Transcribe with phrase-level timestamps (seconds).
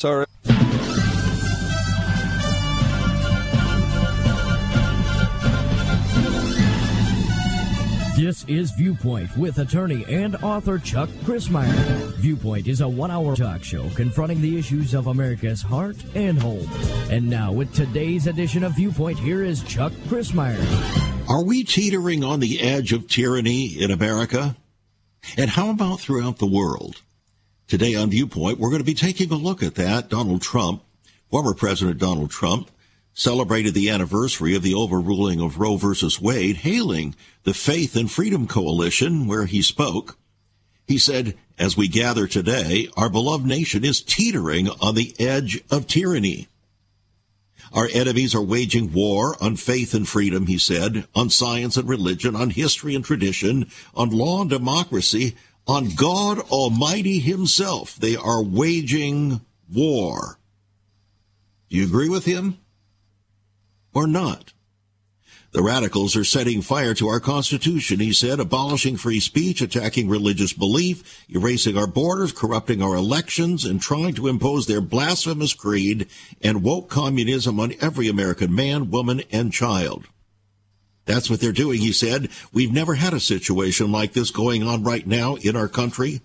[0.00, 0.24] Sorry.
[8.16, 12.14] This is Viewpoint with attorney and author Chuck Crismier.
[12.14, 16.66] Viewpoint is a one hour talk show confronting the issues of America's heart and home.
[17.10, 21.28] And now, with today's edition of Viewpoint, here is Chuck Crismier.
[21.28, 24.56] Are we teetering on the edge of tyranny in America?
[25.36, 27.02] And how about throughout the world?
[27.70, 30.08] Today on Viewpoint, we're going to be taking a look at that.
[30.08, 30.82] Donald Trump,
[31.30, 32.68] former President Donald Trump,
[33.14, 37.14] celebrated the anniversary of the overruling of Roe versus Wade, hailing
[37.44, 40.18] the Faith and Freedom Coalition where he spoke.
[40.88, 45.86] He said, as we gather today, our beloved nation is teetering on the edge of
[45.86, 46.48] tyranny.
[47.72, 52.34] Our enemies are waging war on faith and freedom, he said, on science and religion,
[52.34, 57.96] on history and tradition, on law and democracy, on God Almighty himself.
[57.96, 59.40] They are waging
[59.72, 60.38] war.
[61.68, 62.58] Do you agree with him?
[63.94, 64.52] or not.
[65.52, 70.52] The radicals are setting fire to our Constitution, he said, abolishing free speech, attacking religious
[70.52, 76.06] belief, erasing our borders, corrupting our elections, and trying to impose their blasphemous creed
[76.40, 80.06] and woke communism on every American man, woman, and child.
[81.10, 82.28] That's what they're doing, he said.
[82.52, 86.20] We've never had a situation like this going on right now in our country.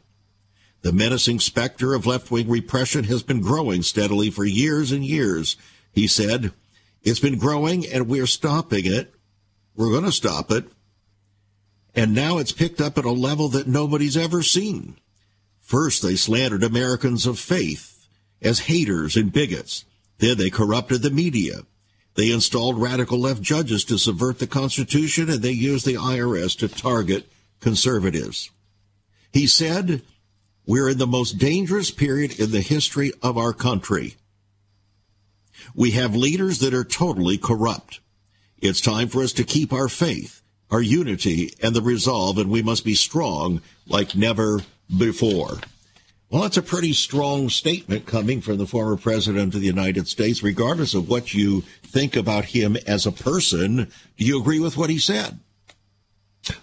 [0.83, 5.57] The menacing specter of left wing repression has been growing steadily for years and years,
[5.91, 6.51] he said.
[7.01, 9.11] It's been growing and we're stopping it.
[9.75, 10.65] We're going to stop it.
[11.95, 14.97] And now it's picked up at a level that nobody's ever seen.
[15.61, 18.07] First, they slandered Americans of faith
[18.39, 19.83] as haters and bigots.
[20.19, 21.61] Then they corrupted the media.
[22.15, 26.67] They installed radical left judges to subvert the Constitution, and they used the IRS to
[26.67, 28.49] target conservatives.
[29.33, 30.01] He said,
[30.65, 34.15] We're in the most dangerous period in the history of our country.
[35.73, 37.99] We have leaders that are totally corrupt.
[38.59, 42.63] It's time for us to keep our faith, our unity, and the resolve, and we
[42.63, 44.61] must be strong like never
[44.97, 45.59] before.
[46.29, 50.41] Well, that's a pretty strong statement coming from the former president of the United States,
[50.41, 53.91] regardless of what you think about him as a person.
[54.17, 55.39] Do you agree with what he said?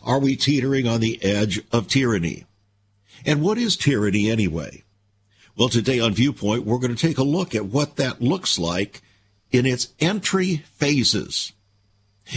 [0.03, 2.45] Are we teetering on the edge of tyranny?
[3.25, 4.83] And what is tyranny anyway?
[5.57, 9.01] Well, today on Viewpoint, we're going to take a look at what that looks like
[9.53, 11.53] in its entry phases.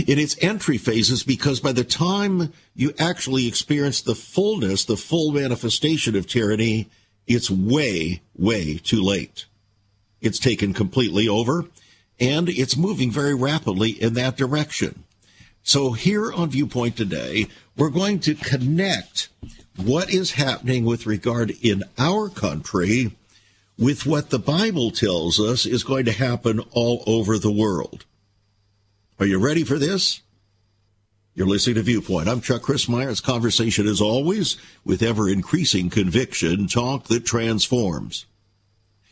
[0.06, 5.32] In its entry phases, because by the time you actually experience the fullness, the full
[5.32, 6.90] manifestation of tyranny,
[7.28, 9.46] it's way, way too late.
[10.22, 11.66] It's taken completely over
[12.20, 15.04] and it's moving very rapidly in that direction.
[15.64, 19.30] So here on Viewpoint today, we're going to connect
[19.76, 23.12] what is happening with regard in our country
[23.78, 28.06] with what the Bible tells us is going to happen all over the world.
[29.20, 30.22] Are you ready for this?
[31.38, 32.30] You're listening to Viewpoint.
[32.30, 38.26] I'm Chuck Crismier's conversation as always with ever increasing conviction, talk that transforms.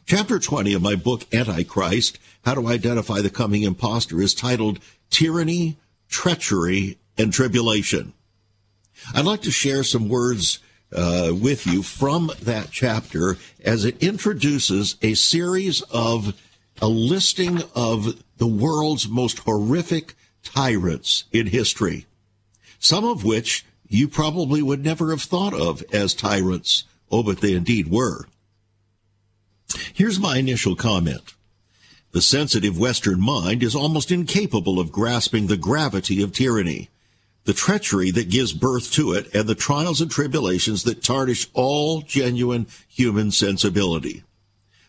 [0.05, 4.79] Chapter 20 of my book, Antichrist, How to Identify the Coming Impostor is titled
[5.09, 5.75] Tyranny,
[6.07, 8.13] Treachery, and Tribulation.
[9.13, 10.59] I'd like to share some words
[10.95, 13.35] uh, with you from that chapter
[13.65, 16.41] as it introduces a series of
[16.81, 22.05] a listing of the world's most horrific tyrants in history,
[22.83, 26.83] some of which you probably would never have thought of as tyrants.
[27.11, 28.25] Oh, but they indeed were.
[29.93, 31.33] Here's my initial comment.
[32.11, 36.89] The sensitive Western mind is almost incapable of grasping the gravity of tyranny
[37.45, 42.01] the treachery that gives birth to it, and the trials and tribulations that tarnish all
[42.01, 44.23] genuine human sensibility.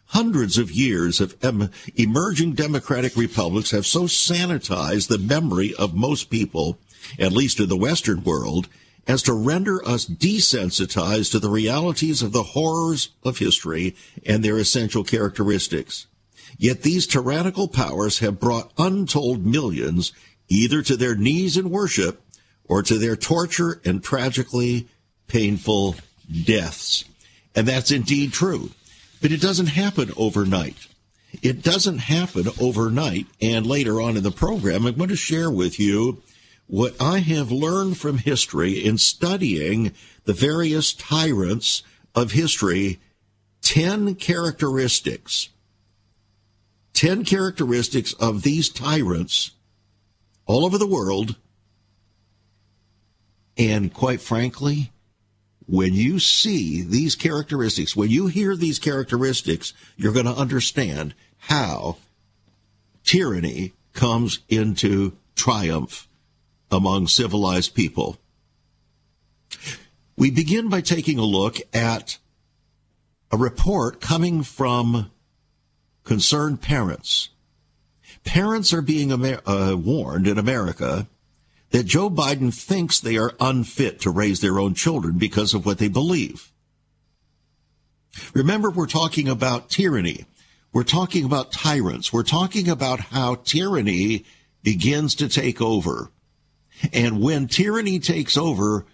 [0.09, 6.31] Hundreds of years of em- emerging democratic republics have so sanitized the memory of most
[6.31, 6.78] people,
[7.19, 8.69] at least in the Western world,
[9.07, 13.95] as to render us desensitized to the realities of the horrors of history
[14.25, 16.07] and their essential characteristics.
[16.57, 20.12] Yet these tyrannical powers have brought untold millions
[20.49, 22.23] either to their knees in worship
[22.67, 24.89] or to their torture and tragically
[25.27, 25.97] painful
[26.45, 27.05] deaths.
[27.55, 28.71] And that's indeed true.
[29.21, 30.77] But it doesn't happen overnight.
[31.43, 33.27] It doesn't happen overnight.
[33.41, 36.23] And later on in the program, I'm going to share with you
[36.66, 39.93] what I have learned from history in studying
[40.25, 41.82] the various tyrants
[42.14, 43.00] of history
[43.62, 45.49] 10 characteristics.
[46.94, 49.52] 10 characteristics of these tyrants
[50.46, 51.37] all over the world
[53.56, 54.90] and quite frankly,
[55.66, 61.96] when you see these characteristics, when you hear these characteristics, you're going to understand how
[63.05, 66.08] tyranny comes into triumph
[66.75, 68.19] among civilized people.
[70.17, 72.19] We begin by taking a look at
[73.31, 75.11] a report coming from
[76.05, 77.31] concerned parents.
[78.25, 81.06] Parents are being uh, warned in America
[81.71, 85.79] that Joe Biden thinks they are unfit to raise their own children because of what
[85.79, 86.53] they believe.
[88.32, 90.26] Remember, we're talking about tyranny.
[90.73, 92.12] We're talking about tyrants.
[92.12, 94.25] We're talking about how tyranny
[94.62, 96.11] begins to take over.
[96.93, 98.87] And when tyranny takes over,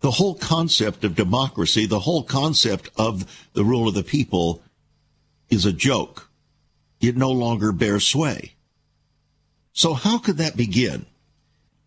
[0.00, 4.62] the whole concept of democracy, the whole concept of the rule of the people
[5.48, 6.28] is a joke.
[7.00, 8.54] It no longer bears sway.
[9.72, 11.06] So how could that begin?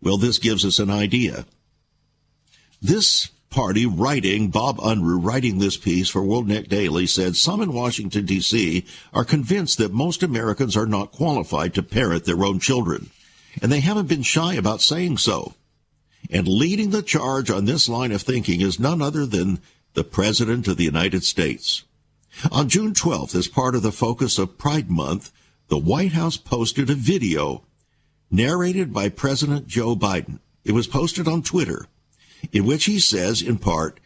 [0.02, 1.44] Well, this gives us an idea.
[2.80, 7.72] This party writing, Bob Unruh writing this piece for World Net Daily said some in
[7.72, 13.10] Washington DC are convinced that most Americans are not qualified to parent their own children.
[13.60, 15.54] And they haven't been shy about saying so.
[16.30, 19.60] And leading the charge on this line of thinking is none other than
[19.94, 21.84] the President of the United States.
[22.52, 25.32] On June 12th, as part of the focus of Pride Month,
[25.68, 27.64] the White House posted a video
[28.30, 30.38] narrated by President Joe Biden.
[30.64, 31.86] It was posted on Twitter,
[32.52, 33.98] in which he says, in part,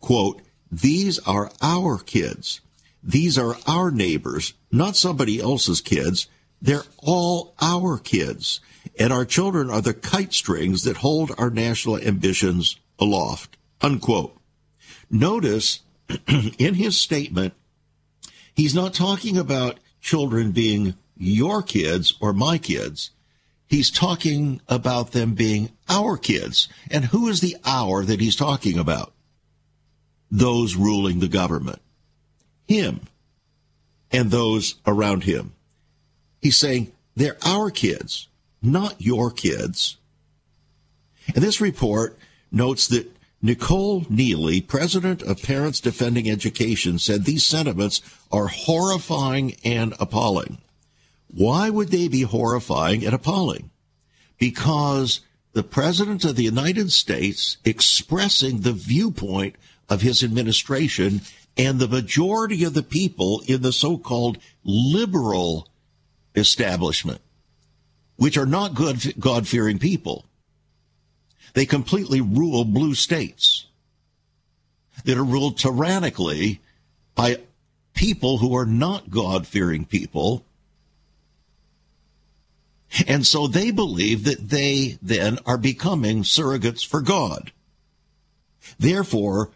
[0.00, 0.40] quote,
[0.70, 2.60] these are our kids.
[3.02, 6.28] These are our neighbors, not somebody else's kids.
[6.62, 8.60] They're all our kids.
[8.98, 13.56] And our children are the kite strings that hold our national ambitions aloft.
[13.80, 14.36] Unquote.
[15.10, 15.80] Notice
[16.58, 17.54] in his statement,
[18.54, 23.10] he's not talking about children being your kids or my kids.
[23.66, 26.68] He's talking about them being our kids.
[26.90, 29.12] And who is the our that he's talking about?
[30.30, 31.80] Those ruling the government.
[32.66, 33.00] Him
[34.10, 35.54] and those around him.
[36.40, 38.28] He's saying they're our kids,
[38.62, 39.96] not your kids.
[41.34, 42.18] And this report
[42.50, 43.10] notes that
[43.40, 48.00] Nicole Neily, president of Parents Defending Education, said these sentiments
[48.30, 50.58] are horrifying and appalling.
[51.28, 53.70] Why would they be horrifying and appalling?
[54.38, 55.20] Because
[55.54, 59.56] the President of the United States expressing the viewpoint
[59.88, 61.22] of his administration
[61.56, 65.68] and the majority of the people in the so-called liberal
[66.34, 67.20] establishment,
[68.16, 70.24] which are not good, God-fearing people.
[71.54, 73.66] They completely rule blue states
[75.04, 76.60] that are ruled tyrannically
[77.14, 77.38] by
[77.94, 80.44] people who are not God-fearing people
[83.06, 87.52] and so they believe that they then are becoming surrogates for God.
[88.78, 89.50] Therefore,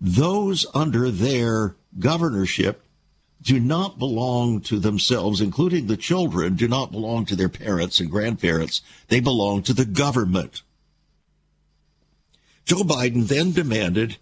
[0.00, 2.82] those under their governorship
[3.42, 8.10] do not belong to themselves, including the children, do not belong to their parents and
[8.10, 8.82] grandparents.
[9.08, 10.62] They belong to the government.
[12.64, 14.18] Joe Biden then demanded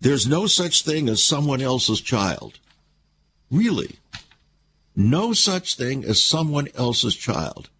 [0.00, 2.58] there's no such thing as someone else's child.
[3.50, 3.98] Really?
[4.98, 7.70] no such thing as someone else's child.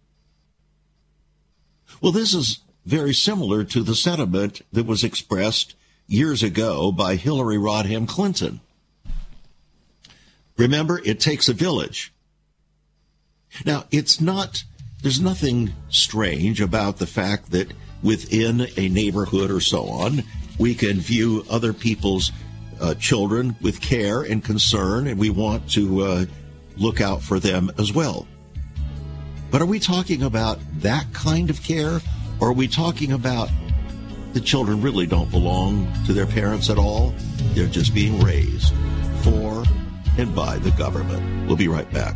[2.01, 5.75] Well, this is very similar to the sentiment that was expressed
[6.07, 8.61] years ago by Hillary Rodham Clinton.
[10.59, 12.13] Remember, it takes a village.
[13.65, 14.65] Now, it's not,
[15.01, 17.71] there's nothing strange about the fact that
[18.03, 20.23] within a neighborhood or so on,
[20.59, 22.33] we can view other people's
[22.81, 26.25] uh, children with care and concern, and we want to uh,
[26.75, 28.27] look out for them as well.
[29.51, 32.01] But are we talking about that kind of care,
[32.41, 33.49] or are we talking about
[34.33, 37.13] the children really don't belong to their parents at all?
[37.53, 38.73] They're just being raised
[39.23, 39.63] for
[40.17, 41.47] and by the government.
[41.47, 42.15] We'll be right back.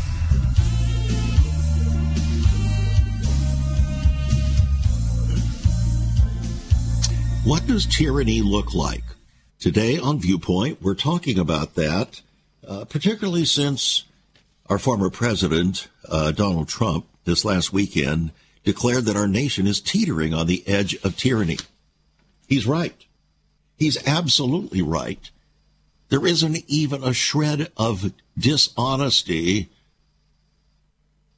[7.43, 9.03] What does tyranny look like?
[9.59, 12.21] Today on Viewpoint, we're talking about that,
[12.67, 14.05] uh, particularly since
[14.67, 18.31] our former president, uh, Donald Trump, this last weekend
[18.63, 21.57] declared that our nation is teetering on the edge of tyranny.
[22.47, 23.05] He's right.
[23.75, 25.29] He's absolutely right.
[26.09, 29.69] There isn't even a shred of dishonesty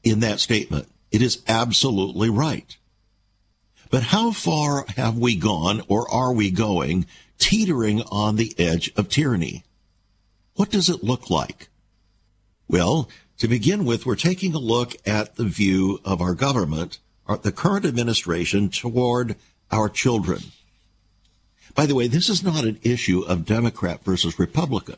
[0.03, 0.87] in that statement.
[1.11, 2.75] It is absolutely right.
[3.89, 7.05] But how far have we gone or are we going
[7.37, 9.63] teetering on the edge of tyranny?
[10.55, 11.69] What does it look like?
[12.67, 16.99] Well, to begin with, we're taking a look at the view of our government,
[17.41, 19.35] the current administration toward
[19.71, 20.39] our children.
[21.75, 24.97] By the way, this is not an issue of Democrat versus Republican.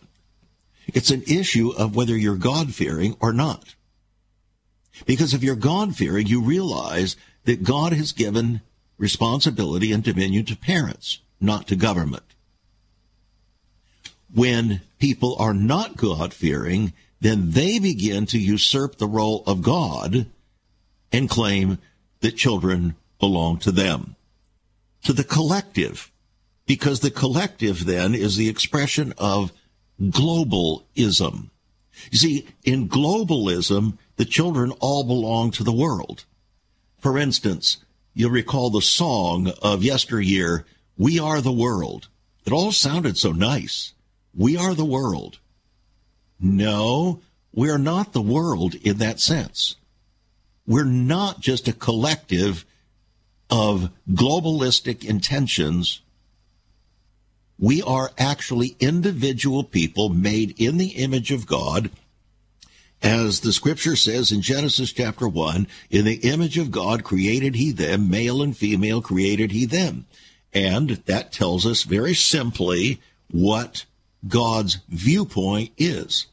[0.88, 3.76] It's an issue of whether you're God fearing or not.
[5.06, 8.62] Because if you're God fearing, you realize that God has given
[8.98, 12.24] responsibility and dominion to parents, not to government.
[14.34, 20.28] When people are not God fearing, then they begin to usurp the role of God
[21.12, 21.78] and claim
[22.22, 24.16] that children belong to them,
[25.04, 26.12] to the collective,
[26.66, 29.52] because the collective then is the expression of
[30.02, 31.50] globalism.
[32.12, 36.26] You see, in globalism, the children all belong to the world.
[37.00, 37.78] For instance,
[38.14, 40.66] you'll recall the song of yesteryear,
[40.98, 42.08] We Are the World.
[42.46, 43.94] It all sounded so nice.
[44.34, 45.40] We are the world.
[46.40, 47.22] No,
[47.54, 49.76] we're not the world in that sense.
[50.68, 52.66] We're not just a collective
[53.50, 56.02] of globalistic intentions.
[57.58, 61.90] We are actually individual people made in the image of God.
[63.06, 67.72] As the scripture says in Genesis chapter 1, in the image of God created he
[67.72, 70.08] them, male and female created he them.
[70.56, 73.86] And that tells us very simply what
[74.28, 76.26] God's viewpoint is.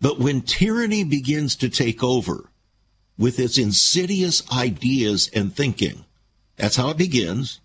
[0.00, 2.50] But when tyranny begins to take over
[3.18, 6.04] with its insidious ideas and thinking,
[6.54, 7.58] that's how it begins.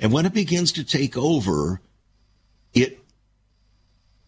[0.00, 1.82] And when it begins to take over,
[2.72, 3.00] it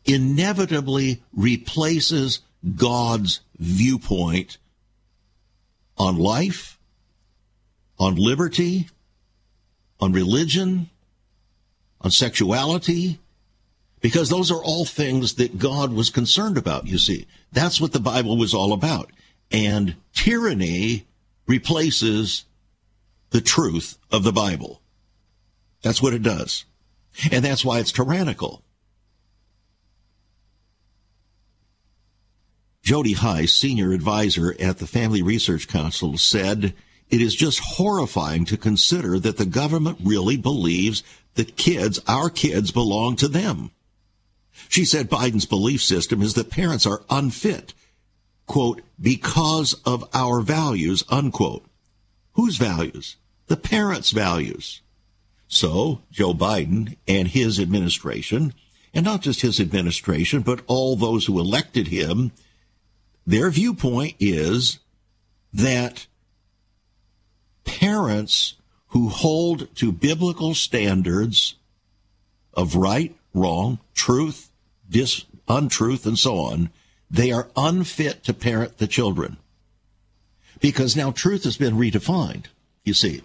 [0.05, 2.41] inevitably replaces
[2.75, 4.59] God's viewpoint
[5.97, 6.79] on life,
[7.99, 8.89] on liberty,
[10.01, 10.91] on religion,
[12.01, 13.19] on sexuality,
[14.01, 17.27] because those are all things that God was concerned about, you see.
[17.53, 19.11] That's what the Bible was all about.
[19.51, 21.07] And tyranny
[21.47, 22.45] replaces
[23.31, 24.83] the truth of the Bible.
[25.83, 26.65] That's what it does.
[27.31, 28.63] And that's why it's tyrannical.
[32.87, 36.73] Jody Hice, senior advisor at the Family Research Council, said,
[37.11, 41.03] It is just horrifying to consider that the government really believes
[41.35, 43.73] that kids, our kids, belong to them.
[44.69, 47.75] She said Biden's belief system is that parents are unfit,
[48.47, 51.65] quote, because of our values, unquote.
[52.35, 53.17] Whose values?
[53.49, 54.81] The parents' values.
[55.49, 58.55] So, Joe Biden and his administration,
[58.95, 62.31] and not just his administration, but all those who elected him,
[63.27, 64.79] their viewpoint is
[65.53, 66.07] that
[67.65, 68.55] parents
[68.89, 71.57] who hold to biblical standards
[72.55, 74.51] of right, wrong, truth,
[74.89, 76.71] dis, untruth, and so on,
[77.11, 79.37] they are unfit to parent the children.
[80.61, 82.47] Because now truth has been redefined,
[82.85, 83.23] you see.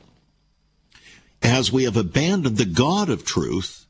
[1.42, 3.86] As we have abandoned the God of truth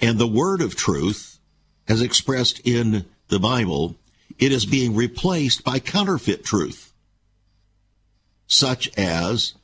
[0.00, 1.38] and the word of truth
[1.88, 3.96] as expressed in the Bible,
[4.38, 6.92] it is being replaced by counterfeit truth,
[8.46, 9.54] such as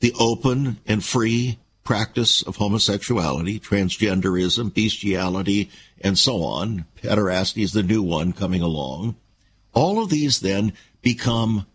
[0.00, 6.84] the open and free practice of homosexuality, transgenderism, bestiality, and so on.
[7.02, 9.16] Pederasty is the new one coming along.
[9.72, 11.66] All of these then become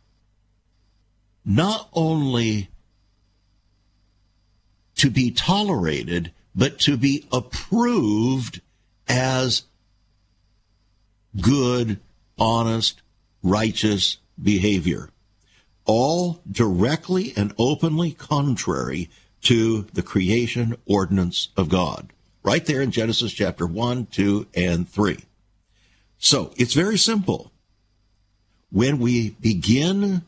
[1.44, 2.70] not only
[4.96, 8.62] to be tolerated, but to be approved
[9.08, 9.64] as
[11.40, 12.00] good,
[12.38, 13.02] honest,
[13.44, 15.10] righteous behavior.
[15.86, 19.10] All directly and openly contrary
[19.44, 22.12] to the creation ordinance of God.
[22.44, 25.20] Right there in Genesis chapter 1, 2, and 3.
[26.18, 27.52] So it's very simple.
[28.72, 30.24] When we begin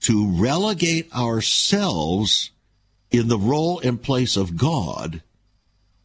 [0.00, 2.50] to relegate ourselves
[3.10, 5.22] in the role and place of God,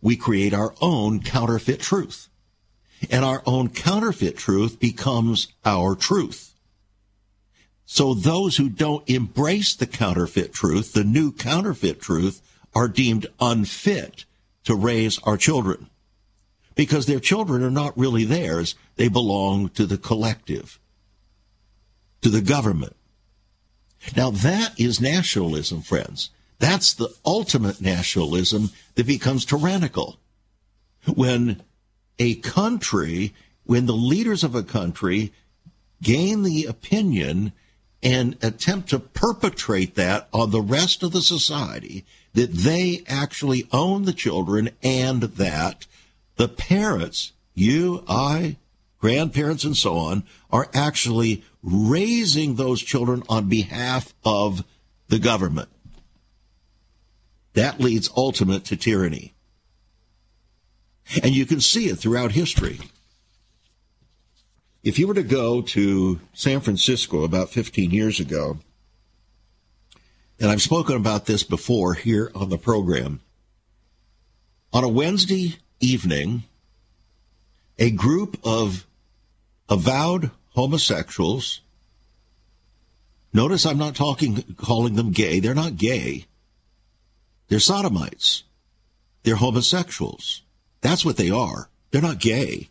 [0.02, 2.30] we create our own counterfeit truth.
[3.10, 6.54] And our own counterfeit truth becomes our truth.
[7.86, 12.42] So those who don't embrace the counterfeit truth, the new counterfeit truth,
[12.76, 14.26] are deemed unfit
[14.66, 15.90] to raise our children.
[16.76, 18.76] Because their children are not really theirs.
[18.98, 20.80] They belong to the collective,
[22.22, 22.96] to the government.
[24.16, 26.30] Now that is nationalism, friends.
[26.60, 30.20] That's the ultimate nationalism that becomes tyrannical.
[31.06, 31.62] When
[32.20, 33.34] a country,
[33.66, 35.34] when the leaders of a country
[36.02, 37.52] gain the opinion
[38.04, 44.04] and attempt to perpetrate that on the rest of the society, that they actually own
[44.04, 45.88] the children and that
[46.36, 48.58] the parents, you, I,
[49.00, 54.64] grandparents, and so on, are actually raising those children on behalf of
[55.08, 55.70] the government.
[57.54, 59.34] That leads ultimate to tyranny.
[61.24, 62.80] And you can see it throughout history.
[64.84, 68.58] If you were to go to San Francisco about 15 years ago,
[70.40, 73.22] and I've spoken about this before here on the program,
[74.72, 76.44] on a Wednesday evening,
[77.80, 78.86] a group of
[79.70, 81.62] avowed homosexuals,
[83.34, 86.26] notice I'm not talking, calling them gay, they're not gay.
[87.48, 88.44] They're sodomites.
[89.24, 90.44] They're homosexuals.
[90.82, 91.70] That's what they are.
[91.92, 92.70] They're not gay.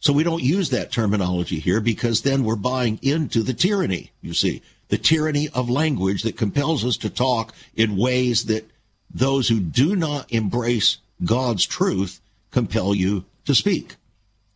[0.00, 4.32] So we don't use that terminology here because then we're buying into the tyranny, you
[4.32, 8.68] see, the tyranny of language that compels us to talk in ways that
[9.12, 13.96] those who do not embrace God's truth compel you to speak.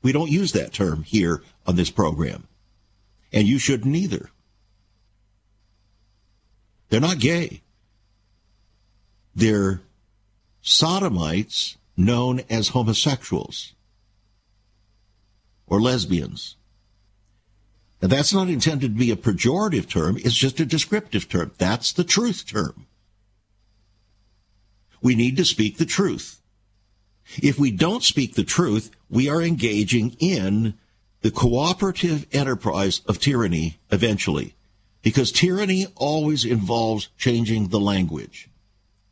[0.03, 2.47] We don't use that term here on this program.
[3.33, 4.31] And you shouldn't either.
[6.89, 7.63] They're not gay.
[9.35, 9.81] They're
[10.65, 13.75] sodomites known as homosexuals
[15.67, 16.57] or lesbians.
[18.01, 21.53] And that's not intended to be a pejorative term, it's just a descriptive term.
[21.59, 22.87] That's the truth term.
[25.01, 26.41] We need to speak the truth.
[27.43, 30.75] If we don't speak the truth, we are engaging in
[31.21, 34.55] the cooperative enterprise of tyranny eventually
[35.03, 38.49] because tyranny always involves changing the language.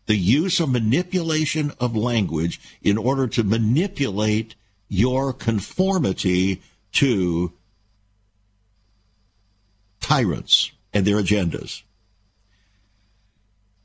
[0.06, 4.54] The use of manipulation of language in order to manipulate
[4.88, 6.60] your conformity
[6.92, 7.52] to
[10.00, 11.82] tyrants and their agendas.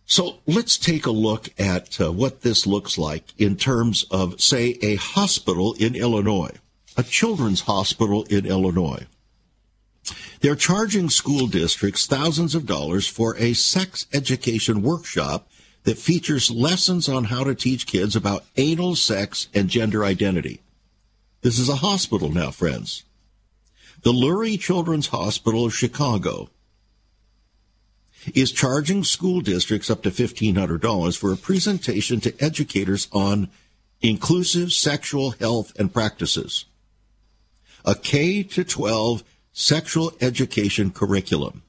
[0.05, 4.77] So let's take a look at uh, what this looks like in terms of, say,
[4.81, 6.55] a hospital in Illinois,
[6.95, 9.05] a children's hospital in Illinois.
[10.39, 15.49] They're charging school districts thousands of dollars for a sex education workshop
[15.87, 20.59] that features lessons on how to teach kids about anal sex and gender identity.
[21.43, 23.05] This is a hospital now, friends.
[24.01, 26.49] The Lurie Children's Hospital of Chicago
[28.35, 33.47] is charging school districts up to $1,500 for a presentation to educators on
[34.01, 36.65] inclusive sexual health and practices.
[37.85, 39.23] A K to 12
[39.53, 41.63] sexual education curriculum.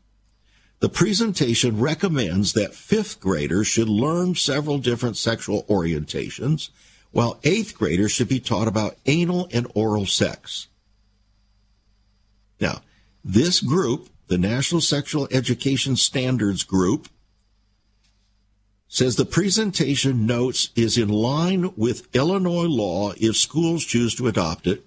[0.81, 6.71] The presentation recommends that fifth graders should learn several different sexual orientations,
[7.11, 10.69] while eighth graders should be taught about anal and oral sex.
[12.61, 12.83] Now,
[13.25, 17.09] this group, the National Sexual Education Standards Group,
[18.87, 24.67] says the presentation notes is in line with Illinois law if schools choose to adopt
[24.67, 24.85] it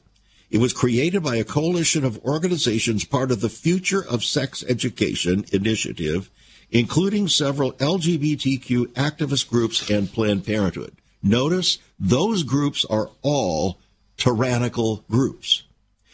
[0.52, 5.46] it was created by a coalition of organizations part of the Future of Sex Education
[5.54, 6.30] initiative,
[6.70, 10.98] including several LGBTQ activist groups and Planned Parenthood.
[11.24, 13.78] Notice those groups are all
[14.18, 15.64] tyrannical groups.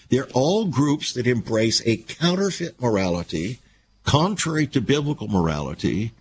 [0.10, 3.60] They're all groups that embrace a counterfeit morality,
[4.04, 6.12] contrary to biblical morality.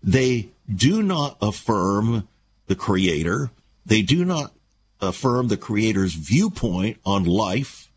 [0.00, 2.28] They do not affirm
[2.68, 3.50] the Creator.
[3.84, 4.52] They do not
[5.00, 7.90] affirm the Creator's viewpoint on life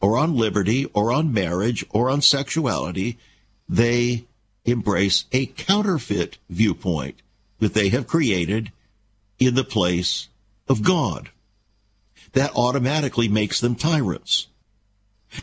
[0.00, 3.18] or on liberty or on marriage or on sexuality.
[3.68, 4.26] They
[4.64, 7.22] embrace a counterfeit viewpoint
[7.58, 8.72] that they have created
[9.38, 10.28] in the place
[10.68, 11.30] of God.
[12.32, 14.48] That automatically makes them tyrants.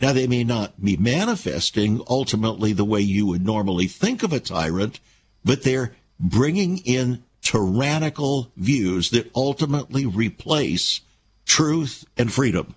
[0.02, 4.40] Now, they may not be manifesting ultimately the way you would normally think of a
[4.40, 5.00] tyrant,
[5.44, 11.02] but they're bringing in tyrannical views that ultimately replace
[11.46, 12.74] truth and freedom.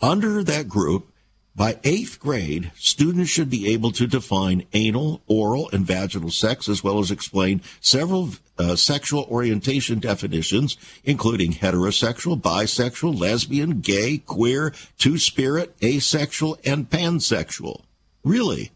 [0.00, 1.10] Under that group,
[1.56, 6.84] by eighth grade, students should be able to define anal, oral, and vaginal sex, as
[6.84, 15.16] well as explain several uh, sexual orientation definitions, including heterosexual, bisexual, lesbian, gay, queer, two
[15.16, 17.80] spirit, asexual, and pansexual.
[18.22, 18.70] Really?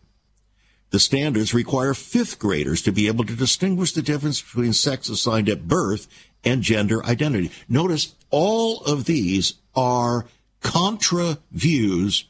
[0.91, 5.49] The standards require fifth graders to be able to distinguish the difference between sex assigned
[5.49, 6.09] at birth
[6.45, 7.51] and gender identity.
[7.69, 10.27] Notice all of these are
[10.61, 12.25] contra views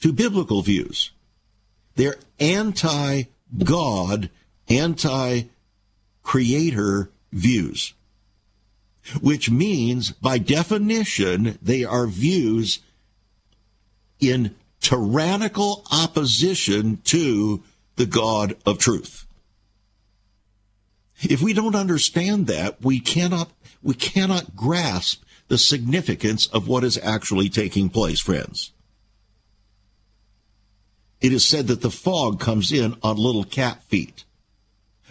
[0.00, 1.12] to biblical views.
[1.94, 3.24] They're anti
[3.64, 4.30] God,
[4.68, 5.42] anti
[6.22, 7.94] creator views,
[9.20, 12.80] which means by definition, they are views
[14.18, 17.62] in tyrannical opposition to
[18.00, 19.26] the God of truth.
[21.20, 23.50] If we don't understand that, we cannot,
[23.82, 28.72] we cannot grasp the significance of what is actually taking place, friends.
[31.20, 34.24] It is said that the fog comes in on little cat feet.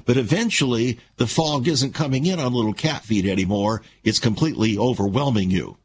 [0.08, 3.84] But eventually, the fog isn't coming in on little cat feet anymore.
[4.04, 5.78] It's completely overwhelming you.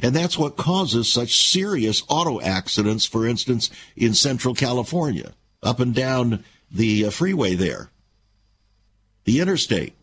[0.00, 5.94] And that's what causes such serious auto accidents, for instance, in central California, up and
[5.94, 7.90] down the uh, freeway there,
[9.24, 9.94] the interstate.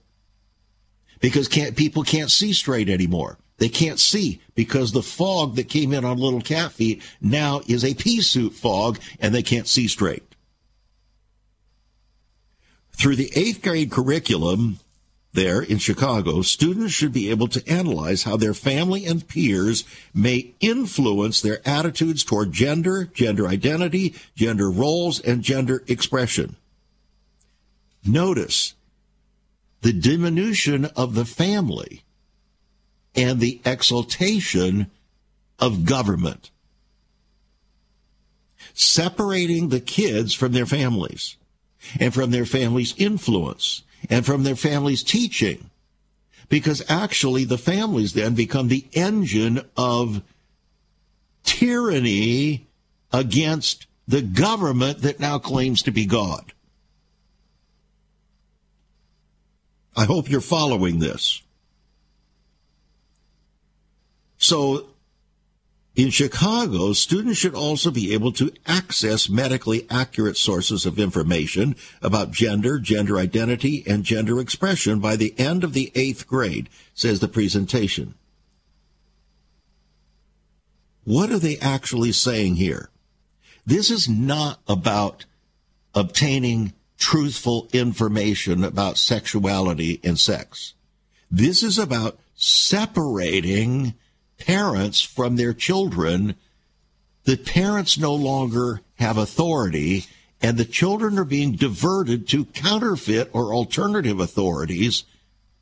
[1.19, 3.37] Because can't, people can't see straight anymore.
[3.57, 7.85] They can't see because the fog that came in on little cat feet now is
[7.85, 10.23] a pea suit fog and they can't see straight.
[12.93, 14.79] Through the eighth grade curriculum
[15.33, 20.53] there in Chicago, students should be able to analyze how their family and peers may
[20.59, 26.57] influence their attitudes toward gender, gender identity, gender roles, and gender expression.
[28.05, 28.73] Notice
[29.81, 32.03] the diminution of the family
[33.15, 34.91] and the exaltation
[35.59, 36.49] of government.
[38.73, 41.35] Separating the kids from their families
[41.99, 45.69] and from their family's influence and from their family's teaching.
[46.49, 50.21] Because actually the families then become the engine of
[51.43, 52.67] tyranny
[53.13, 56.51] against the government that now claims to be God.
[59.95, 61.41] I hope you're following this.
[64.37, 64.87] So
[66.01, 72.31] in Chicago, students should also be able to access medically accurate sources of information about
[72.31, 77.27] gender, gender identity, and gender expression by the end of the eighth grade, says the
[77.27, 78.15] presentation.
[81.03, 82.89] What are they actually saying here?
[83.63, 85.25] This is not about
[85.93, 90.73] obtaining truthful information about sexuality and sex.
[91.29, 93.93] This is about separating
[94.45, 96.35] parents from their children,
[97.23, 100.05] the parents no longer have authority
[100.41, 105.03] and the children are being diverted to counterfeit or alternative authorities,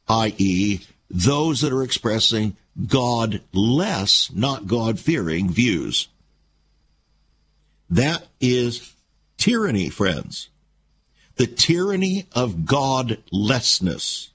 [0.07, 2.55] i.e., those that are expressing
[2.87, 6.07] God less, not God fearing views.
[7.89, 8.93] That is
[9.37, 10.49] tyranny, friends.
[11.35, 14.29] The tyranny of godlessness.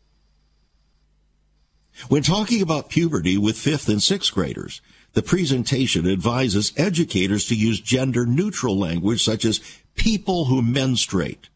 [2.09, 4.81] When talking about puberty with fifth and sixth graders,
[5.13, 9.61] the presentation advises educators to use gender neutral language such as
[9.95, 11.49] people who menstruate,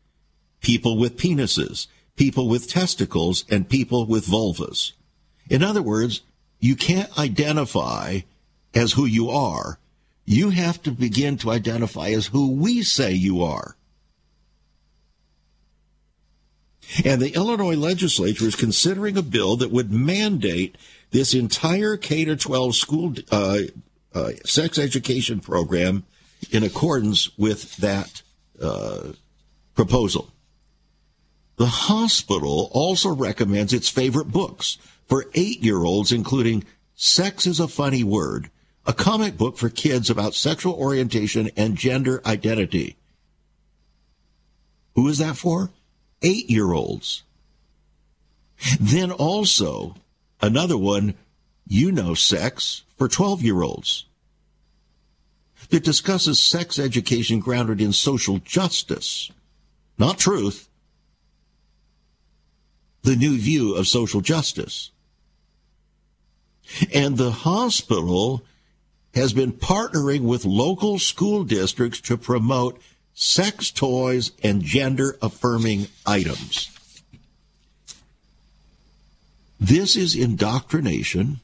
[0.60, 4.92] people with penises, people with testicles, and people with vulvas.
[5.50, 6.22] In other words,
[6.60, 8.20] you can't identify
[8.74, 9.78] as who you are.
[10.24, 13.76] You have to begin to identify as who we say you are.
[17.04, 20.76] And the Illinois legislature is considering a bill that would mandate
[21.10, 23.58] this entire K to 12 school uh,
[24.14, 26.04] uh, sex education program
[26.50, 28.22] in accordance with that
[28.60, 29.12] uh,
[29.74, 30.30] proposal.
[31.56, 37.68] The hospital also recommends its favorite books for eight year olds, including Sex is a
[37.68, 38.50] Funny Word,
[38.86, 42.96] a comic book for kids about sexual orientation and gender identity.
[44.94, 45.70] Who is that for?
[46.22, 47.22] Eight year olds.
[48.80, 49.94] Then also
[50.40, 51.14] another one,
[51.66, 54.06] you know sex for 12 year olds
[55.70, 59.30] that discusses sex education grounded in social justice,
[59.98, 60.68] not truth.
[63.02, 64.90] The new view of social justice.
[66.92, 68.42] And the hospital
[69.14, 72.80] has been partnering with local school districts to promote
[73.20, 76.70] sex toys, and gender affirming items.
[79.58, 81.40] This is indoctrination.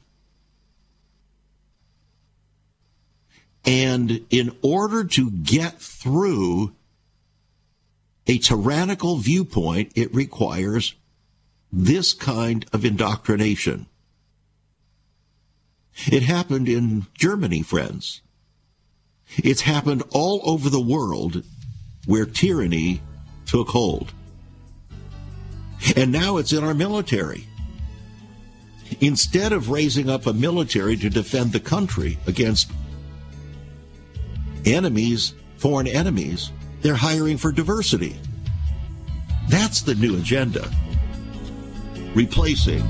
[3.65, 6.73] And in order to get through
[8.25, 10.95] a tyrannical viewpoint, it requires
[11.73, 13.87] this kind of indoctrination.
[16.07, 18.21] It happened in Germany, friends.
[19.35, 21.43] It's happened all over the world
[22.05, 23.01] where tyranny
[23.45, 24.13] took hold.
[25.95, 27.47] And now it's in our military.
[29.01, 32.71] Instead of raising up a military to defend the country against
[34.65, 38.15] enemies, foreign enemies, they're hiring for diversity.
[39.49, 40.69] That's the new agenda.
[42.13, 42.83] Replacing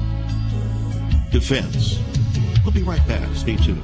[1.31, 1.99] defense.
[2.63, 3.33] We'll be right back.
[3.35, 3.83] Stay tuned.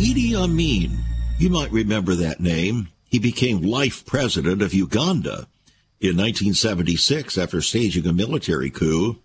[0.00, 1.00] Idi Amin
[1.40, 2.88] you might remember that name.
[3.08, 5.48] He became life president of Uganda
[5.98, 9.16] in 1976 after staging a military coup.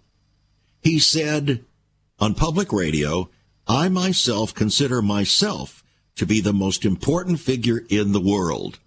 [0.82, 1.66] He said
[2.18, 3.30] on public radio,
[3.68, 5.84] I myself consider myself
[6.16, 8.80] to be the most important figure in the world.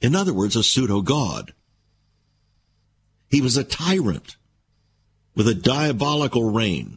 [0.00, 1.52] In other words, a pseudo god.
[3.28, 4.36] He was a tyrant
[5.36, 6.96] with a diabolical reign.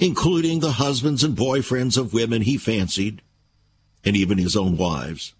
[0.00, 3.22] Including the husbands and boyfriends of women he fancied,
[4.04, 5.34] and even his own wives.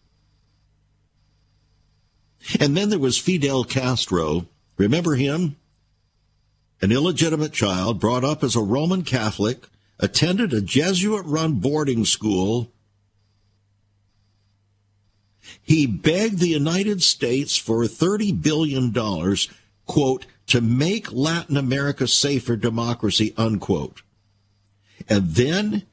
[2.59, 4.47] And then there was Fidel Castro.
[4.77, 5.57] Remember him?
[6.83, 12.73] An illegitimate child brought up as a Roman Catholic, attended a Jesuit run boarding school.
[15.63, 18.93] He begged the United States for $30 billion,
[19.87, 24.03] quote, to make Latin America safer democracy, unquote.
[25.09, 25.87] And then,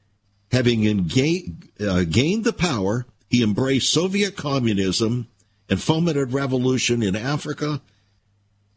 [0.52, 5.28] having engaged, uh, gained the power, he embraced Soviet communism
[5.70, 7.82] and fomented revolution in Africa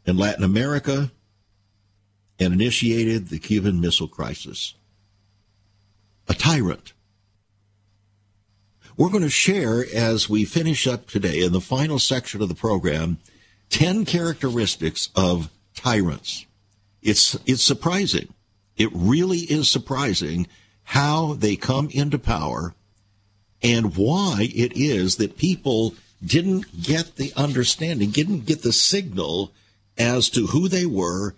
[0.05, 1.11] and Latin America
[2.39, 4.73] and initiated the Cuban Missile Crisis.
[6.27, 6.93] A tyrant.
[8.97, 12.55] We're going to share as we finish up today in the final section of the
[12.55, 13.19] program
[13.69, 16.45] 10 characteristics of tyrants.
[17.01, 18.33] It's, it's surprising
[18.81, 20.47] it really is surprising
[20.83, 22.73] how they come into power
[23.61, 25.93] and why it is that people
[26.25, 29.51] didn't get the understanding, didn't get the signal
[29.99, 31.35] as to who they were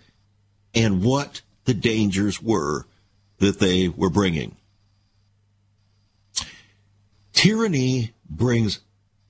[0.74, 2.86] and what the dangers were
[3.38, 4.56] that they were bringing.
[7.34, 8.80] Tyranny brings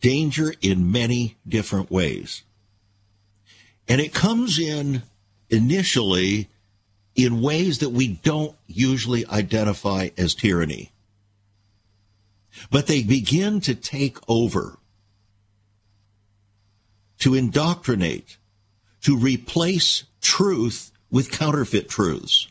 [0.00, 2.42] danger in many different ways.
[3.88, 5.02] And it comes in
[5.50, 6.48] initially
[7.14, 10.90] in ways that we don't usually identify as tyranny.
[12.70, 14.78] But they begin to take over,
[17.18, 18.38] to indoctrinate,
[19.02, 22.48] to replace truth with counterfeit truths,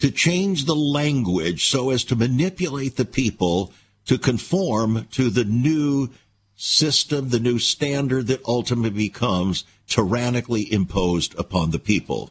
[0.00, 3.72] to change the language so as to manipulate the people
[4.06, 6.10] to conform to the new
[6.56, 12.30] system, the new standard that ultimately becomes tyrannically imposed upon the people.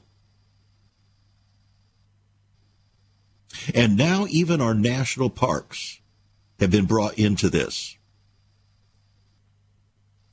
[3.74, 6.00] And now even our national parks
[6.60, 7.98] have been brought into this.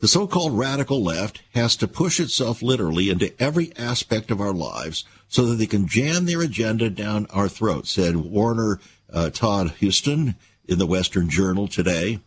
[0.01, 5.05] The so-called radical left has to push itself literally into every aspect of our lives
[5.29, 8.81] so that they can jam their agenda down our throats, said Warner
[9.13, 12.21] uh, Todd Houston in the Western Journal today.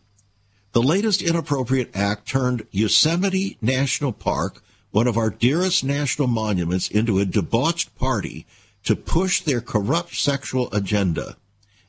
[0.70, 7.18] The latest inappropriate act turned Yosemite National Park, one of our dearest national monuments, into
[7.18, 8.46] a debauched party
[8.84, 11.36] to push their corrupt sexual agenda.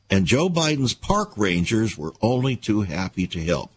[0.08, 3.70] And Joe Biden's park rangers were only too happy to help.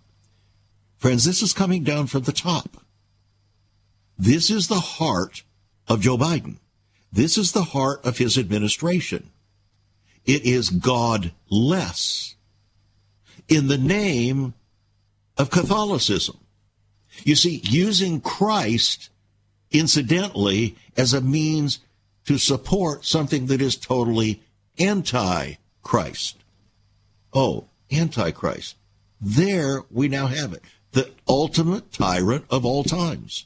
[0.97, 2.83] Friends, this is coming down from the top.
[4.17, 5.43] This is the heart
[5.87, 6.57] of Joe Biden.
[7.11, 9.31] This is the heart of his administration.
[10.25, 12.35] It is God-less
[13.47, 14.53] in the name
[15.37, 16.37] of Catholicism.
[17.23, 19.09] You see, using Christ,
[19.71, 21.79] incidentally, as a means
[22.29, 24.39] to support something that is totally
[24.77, 26.37] anti-Christ.
[27.33, 28.75] Oh, anti-Christ.
[29.19, 30.61] There we now have it.
[30.91, 33.45] The ultimate tyrant of all times.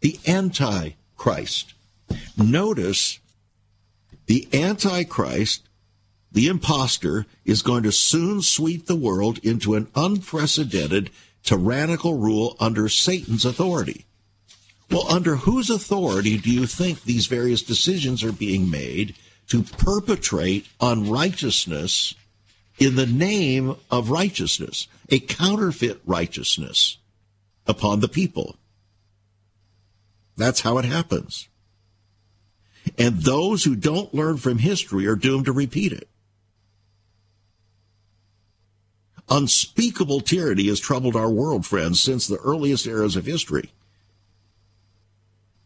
[0.00, 1.74] The anti-Christ.
[2.38, 3.18] Notice
[4.24, 5.68] the anti-Christ
[6.32, 11.10] the impostor is going to soon sweep the world into an unprecedented
[11.42, 14.06] tyrannical rule under Satan's authority.
[14.90, 19.14] Well, under whose authority do you think these various decisions are being made
[19.48, 22.14] to perpetrate unrighteousness
[22.78, 26.96] in the name of righteousness, a counterfeit righteousness
[27.66, 28.56] upon the people?
[30.36, 31.48] That's how it happens.
[32.96, 36.08] And those who don't learn from history are doomed to repeat it.
[39.28, 43.70] Unspeakable tyranny has troubled our world, friends, since the earliest eras of history.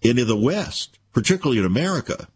[0.04, 2.28] And in the West, particularly in America,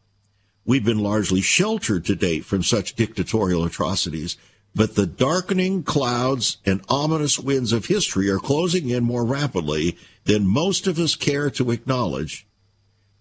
[0.65, 4.37] we've been largely sheltered to date from such dictatorial atrocities,
[4.75, 10.47] but the darkening clouds and ominous winds of history are closing in more rapidly than
[10.47, 12.47] most of us care to acknowledge.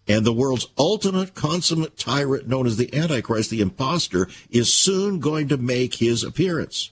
[0.08, 5.48] And the world's ultimate consummate tyrant known as the Antichrist, the impostor, is soon going
[5.48, 6.92] to make his appearance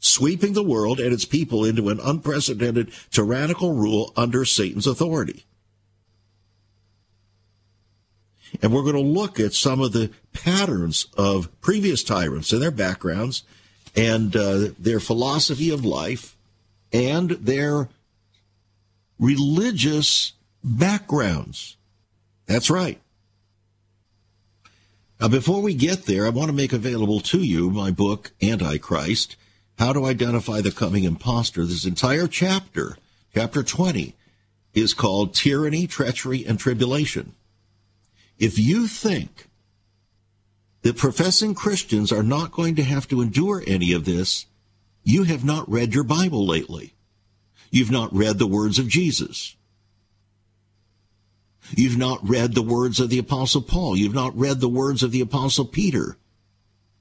[0.00, 5.44] sweeping the world and its people into an unprecedented tyrannical rule under Satan's authority.
[8.62, 12.70] And we're going to look at some of the patterns of previous tyrants and their
[12.70, 13.44] backgrounds
[13.94, 16.36] and uh, their philosophy of life
[16.92, 17.88] and their
[19.18, 20.32] religious
[20.62, 21.76] backgrounds.
[22.46, 23.00] That's right.
[25.20, 29.36] Now, before we get there, I want to make available to you my book, Antichrist
[29.78, 31.64] how to identify the coming impostor.
[31.64, 32.96] This entire chapter,
[33.32, 34.14] chapter 20,
[34.74, 37.34] is called Tyranny, Treachery, and Tribulation.
[38.38, 39.48] If you think
[40.82, 44.46] that professing Christians are not going to have to endure any of this,
[45.02, 46.94] you have not read your Bible lately.
[47.70, 49.56] You've not read the words of Jesus.
[51.76, 53.96] You've not read the words of the Apostle Paul.
[53.96, 56.16] You've not read the words of the Apostle Peter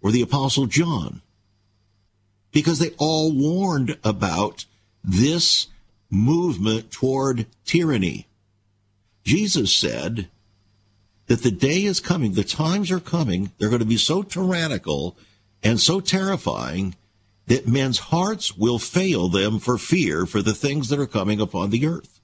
[0.02, 1.21] or the Apostle John
[2.52, 4.65] because they all warned about
[5.04, 5.67] this
[6.10, 8.28] movement toward tyranny.
[9.23, 10.28] Jesus said
[11.28, 15.18] that the day is coming, the times are coming, they're going to be so tyrannical
[15.62, 16.96] and so terrifying
[17.48, 21.70] that men's hearts will fail them for fear for the things that are coming upon
[21.70, 22.20] the earth.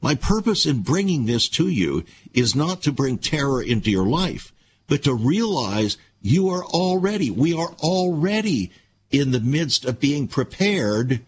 [0.00, 4.52] My purpose in bringing this to you is not to bring terror into your life,
[4.86, 8.70] but to realize you are already, we are already
[9.10, 11.20] in the midst of being prepared,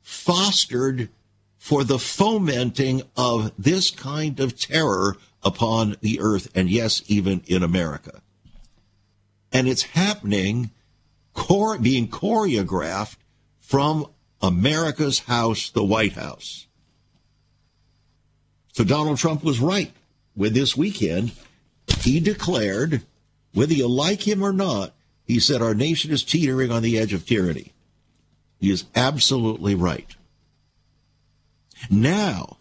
[0.00, 1.10] fostered
[1.58, 7.62] for the fomenting of this kind of terror upon the earth, and yes, even in
[7.62, 8.20] America.
[9.52, 10.72] And it's happening,
[11.80, 13.16] being choreographed
[13.60, 14.10] from
[14.42, 16.66] America's house, the White House.
[18.72, 19.92] So Donald Trump was right
[20.34, 21.30] when this weekend
[22.00, 23.02] he declared,
[23.54, 27.12] whether you like him or not, he said, Our nation is teetering on the edge
[27.12, 27.72] of tyranny.
[28.58, 30.14] He is absolutely right.
[31.88, 32.58] Now,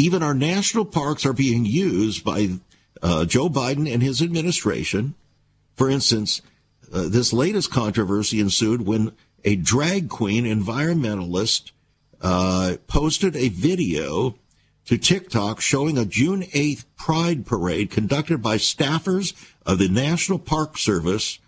[0.00, 2.48] even our national parks are being used by
[3.02, 5.14] uh, Joe Biden and his administration.
[5.76, 6.40] For instance,
[6.92, 9.12] uh, this latest controversy ensued when
[9.44, 11.72] a drag queen environmentalist
[12.22, 14.36] uh, posted a video
[14.86, 19.34] to TikTok showing a June 8th Pride parade conducted by staffers
[19.66, 21.38] of the National Park Service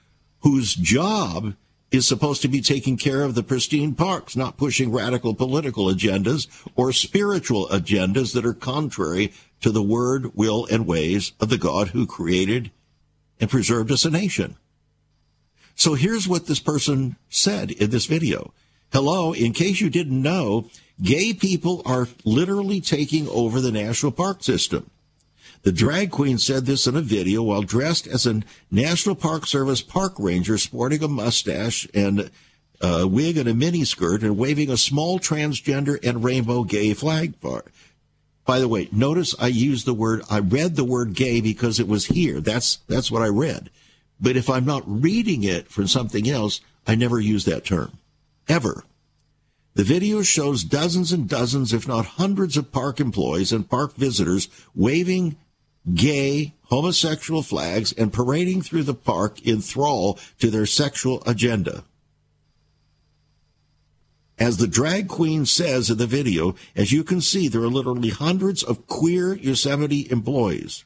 [0.40, 1.54] whose job
[1.92, 6.48] is supposed to be taking care of the pristine parks, not pushing radical political agendas
[6.74, 11.88] or spiritual agendas that are contrary to the word, will, and ways of the God
[11.88, 12.70] who created
[13.38, 14.56] and preserved us a nation.
[15.74, 18.52] So here's what this person said in this video.
[18.92, 20.68] Hello, in case you didn't know,
[21.02, 24.90] gay people are literally taking over the national park system.
[25.62, 29.80] The drag queen said this in a video while dressed as a National Park Service
[29.80, 32.32] park ranger sporting a mustache and
[32.80, 37.34] a wig and a miniskirt and waving a small transgender and rainbow gay flag.
[38.44, 41.86] By the way, notice I used the word, I read the word gay because it
[41.86, 42.40] was here.
[42.40, 43.70] That's, that's what I read.
[44.20, 47.98] But if I'm not reading it from something else, I never use that term.
[48.48, 48.82] Ever.
[49.74, 54.48] The video shows dozens and dozens, if not hundreds of park employees and park visitors
[54.74, 55.36] waving
[55.94, 61.84] gay, homosexual flags and parading through the park in thrall to their sexual agenda.
[64.38, 68.08] As the drag queen says in the video, as you can see, there are literally
[68.08, 70.84] hundreds of queer Yosemite employees.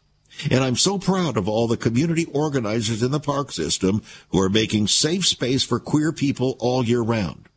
[0.51, 4.51] And I'm so proud of all the community organizers in the park system who are
[4.51, 7.49] making safe space for queer people all year round.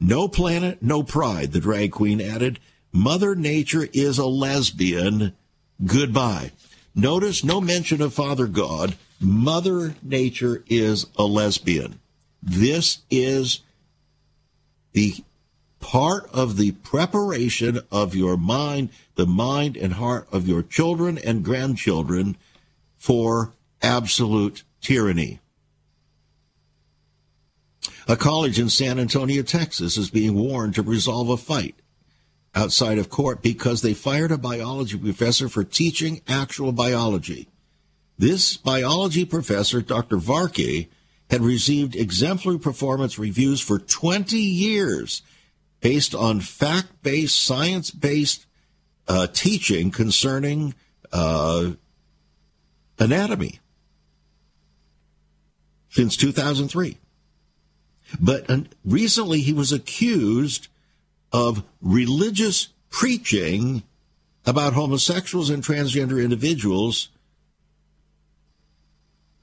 [0.00, 2.58] No planet, no pride, the drag queen added.
[2.92, 5.34] Mother Nature is a lesbian.
[5.84, 6.52] Goodbye.
[6.98, 8.96] Notice no mention of Father God.
[9.20, 12.00] Mother Nature is a lesbian.
[12.42, 13.60] This is
[14.92, 15.16] the
[15.78, 21.44] part of the preparation of your mind, the mind and heart of your children and
[21.44, 22.34] grandchildren
[22.96, 25.38] for absolute tyranny.
[28.08, 31.74] A college in San Antonio, Texas is being warned to resolve a fight
[32.56, 37.48] outside of court because they fired a biology professor for teaching actual biology.
[38.18, 40.16] This biology professor, Dr.
[40.16, 40.88] Varkey,
[41.30, 45.22] had received exemplary performance reviews for 20 years
[45.80, 48.46] based on fact based, science based
[49.06, 50.74] uh, teaching concerning
[51.12, 51.72] uh,
[52.98, 53.60] anatomy
[55.90, 56.96] since 2003.
[58.18, 58.48] But
[58.84, 60.68] recently he was accused
[61.32, 63.82] of religious preaching
[64.44, 67.08] about homosexuals and transgender individuals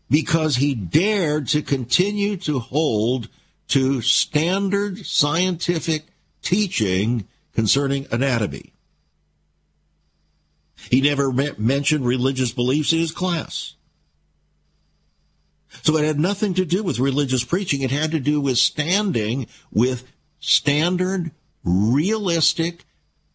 [0.09, 3.27] because he dared to continue to hold
[3.67, 6.05] to standard scientific
[6.41, 8.73] teaching concerning anatomy.
[10.91, 13.75] He never mentioned religious beliefs in his class.
[15.81, 17.81] So it had nothing to do with religious preaching.
[17.81, 21.31] It had to do with standing with standard,
[21.63, 22.85] realistic,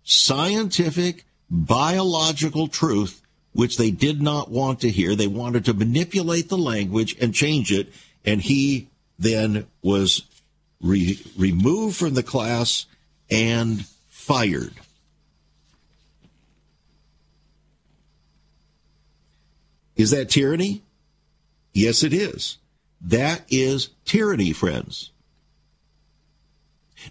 [0.05, 3.23] scientific, biological truth,
[3.53, 5.15] which they did not want to hear.
[5.15, 7.93] They wanted to manipulate the language and change it.
[8.25, 10.23] And he then was
[10.81, 12.87] re- removed from the class
[13.31, 14.75] and fired.
[19.97, 20.83] Is that tyranny?
[21.73, 22.59] Yes, it is.
[23.01, 25.11] That is tyranny, friends.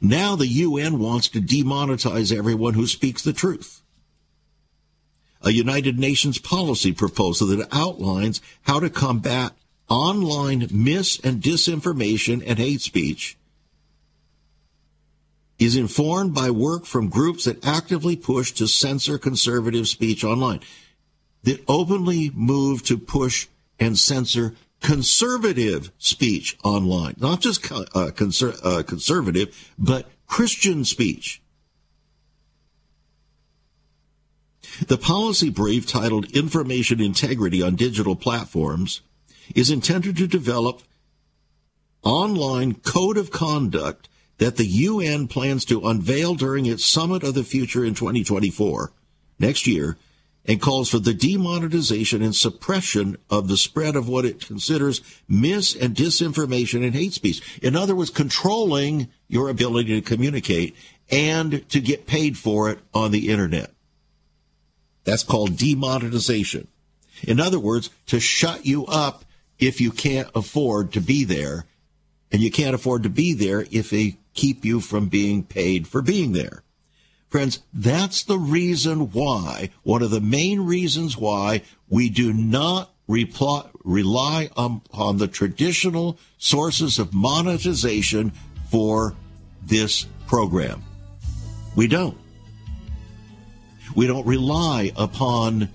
[0.01, 3.81] Now the UN wants to demonetize everyone who speaks the truth.
[5.41, 9.53] A United Nations policy proposal that outlines how to combat
[9.89, 13.37] online mis and disinformation and hate speech
[15.59, 20.59] is informed by work from groups that actively push to censor conservative speech online,
[21.43, 23.47] that openly move to push
[23.79, 31.41] and censor conservative speech online, not just uh, conser- uh, conservative, but Christian speech.
[34.85, 39.01] The policy brief titled Information Integrity on Digital Platforms
[39.55, 40.81] is intended to develop
[42.03, 44.07] online code of conduct
[44.37, 48.91] that the UN plans to unveil during its Summit of the Future in 2024,
[49.39, 49.97] next year,
[50.47, 55.75] and calls for the demonetization and suppression of the spread of what it considers mis
[55.75, 57.59] and disinformation and hate speech.
[57.61, 60.75] In other words, controlling your ability to communicate
[61.11, 63.71] and to get paid for it on the internet.
[65.03, 66.67] That's called demonetization.
[67.23, 69.25] In other words, to shut you up
[69.59, 71.65] if you can't afford to be there.
[72.31, 76.01] And you can't afford to be there if they keep you from being paid for
[76.01, 76.63] being there.
[77.29, 83.65] Friends, that's the reason why, one of the main reasons why we do not reply,
[83.83, 88.31] rely um, on, on the traditional sources of monetization
[88.69, 89.13] for
[89.63, 90.83] this program.
[91.75, 92.17] We don't.
[93.95, 95.69] We don't rely upon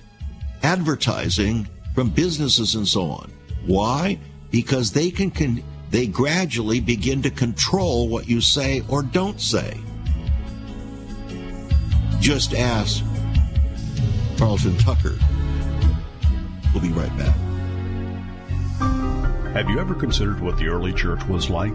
[0.63, 3.31] advertising from businesses and so on.
[3.67, 4.19] Why?
[4.51, 9.79] Because they can, can they gradually begin to control what you say or don't say.
[12.23, 13.05] Just ask
[14.39, 15.18] Carlton Tucker.
[16.73, 17.37] We'll be right back.
[19.55, 21.75] Have you ever considered what the early church was like?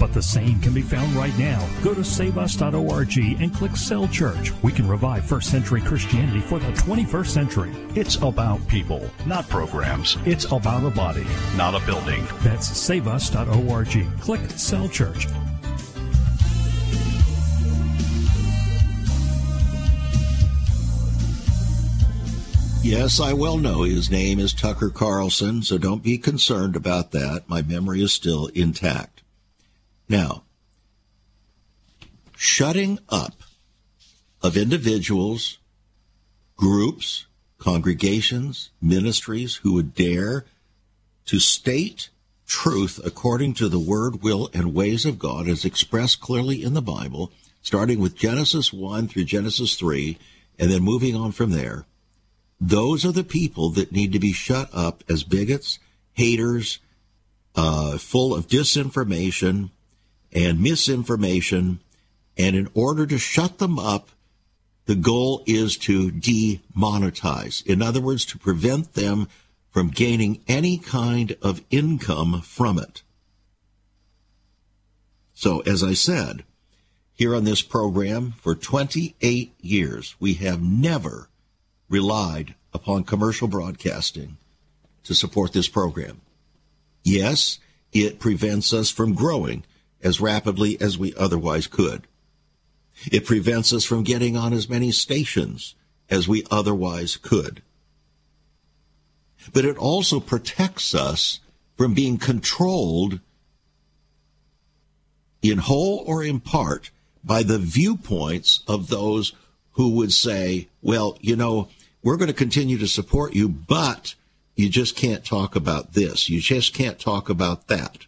[0.00, 1.68] But the same can be found right now.
[1.84, 4.52] Go to saveus.org and click Cell Church.
[4.62, 7.72] We can revive first century Christianity for the 21st century.
[7.94, 10.16] It's about people, not programs.
[10.24, 12.26] It's about a body, not a building.
[12.38, 14.20] That's saveus.org.
[14.20, 15.26] Click Cell Church.
[22.82, 27.42] Yes, I well know his name is Tucker Carlson, so don't be concerned about that.
[27.46, 29.19] My memory is still intact.
[30.10, 30.42] Now,
[32.36, 33.32] shutting up
[34.42, 35.58] of individuals,
[36.56, 37.26] groups,
[37.58, 40.44] congregations, ministries who would dare
[41.26, 42.10] to state
[42.46, 46.82] truth according to the word, will, and ways of God as expressed clearly in the
[46.82, 47.32] Bible,
[47.62, 50.18] starting with Genesis 1 through Genesis 3,
[50.58, 51.86] and then moving on from there
[52.60, 55.78] those are the people that need to be shut up as bigots,
[56.12, 56.78] haters,
[57.56, 59.70] uh, full of disinformation
[60.32, 61.80] and misinformation.
[62.36, 64.10] And in order to shut them up,
[64.86, 67.64] the goal is to demonetize.
[67.66, 69.28] In other words, to prevent them
[69.70, 73.02] from gaining any kind of income from it.
[75.32, 76.44] So, as I said,
[77.14, 81.28] here on this program for 28 years, we have never
[81.88, 84.38] relied upon commercial broadcasting
[85.04, 86.20] to support this program.
[87.04, 87.58] Yes,
[87.92, 89.64] it prevents us from growing
[90.02, 92.06] as rapidly as we otherwise could.
[93.10, 95.74] It prevents us from getting on as many stations
[96.08, 97.62] as we otherwise could.
[99.52, 101.40] But it also protects us
[101.76, 103.20] from being controlled
[105.40, 106.90] in whole or in part
[107.24, 109.32] by the viewpoints of those
[109.72, 111.68] who would say, well, you know,
[112.02, 114.14] we're going to continue to support you, but
[114.56, 116.28] you just can't talk about this.
[116.28, 118.06] You just can't talk about that.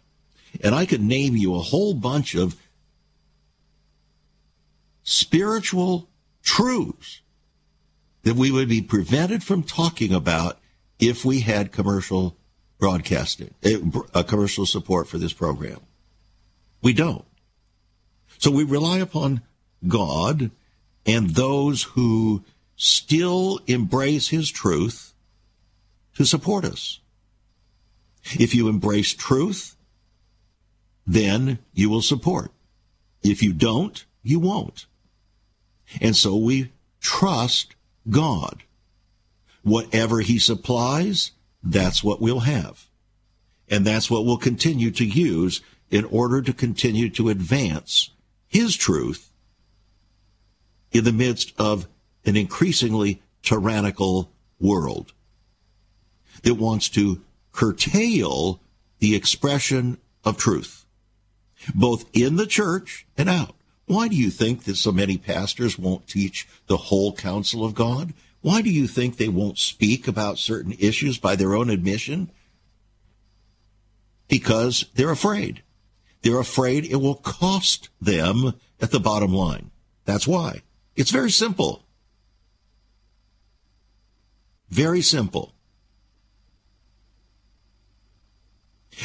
[0.61, 2.55] And I could name you a whole bunch of
[5.03, 6.09] spiritual
[6.43, 7.21] truths
[8.23, 10.59] that we would be prevented from talking about
[10.99, 12.35] if we had commercial
[12.79, 13.79] broadcasting, a eh,
[14.13, 15.79] uh, commercial support for this program.
[16.81, 17.25] We don't.
[18.37, 19.41] So we rely upon
[19.87, 20.51] God
[21.05, 22.43] and those who
[22.75, 25.13] still embrace his truth
[26.15, 26.99] to support us.
[28.39, 29.75] If you embrace truth,
[31.05, 32.51] then you will support.
[33.23, 34.85] If you don't, you won't.
[36.01, 37.75] And so we trust
[38.09, 38.63] God.
[39.63, 41.31] Whatever he supplies,
[41.61, 42.87] that's what we'll have.
[43.69, 48.09] And that's what we'll continue to use in order to continue to advance
[48.47, 49.31] his truth
[50.91, 51.87] in the midst of
[52.25, 55.13] an increasingly tyrannical world
[56.43, 58.59] that wants to curtail
[58.99, 60.82] the expression of truth,
[61.73, 63.55] both in the church and out.
[63.85, 68.13] Why do you think that so many pastors won't teach the whole counsel of God?
[68.41, 72.29] Why do you think they won't speak about certain issues by their own admission?
[74.27, 75.63] Because they're afraid.
[76.21, 79.71] They're afraid it will cost them at the bottom line.
[80.05, 80.61] That's why.
[80.95, 81.83] It's very simple.
[84.69, 85.53] Very simple.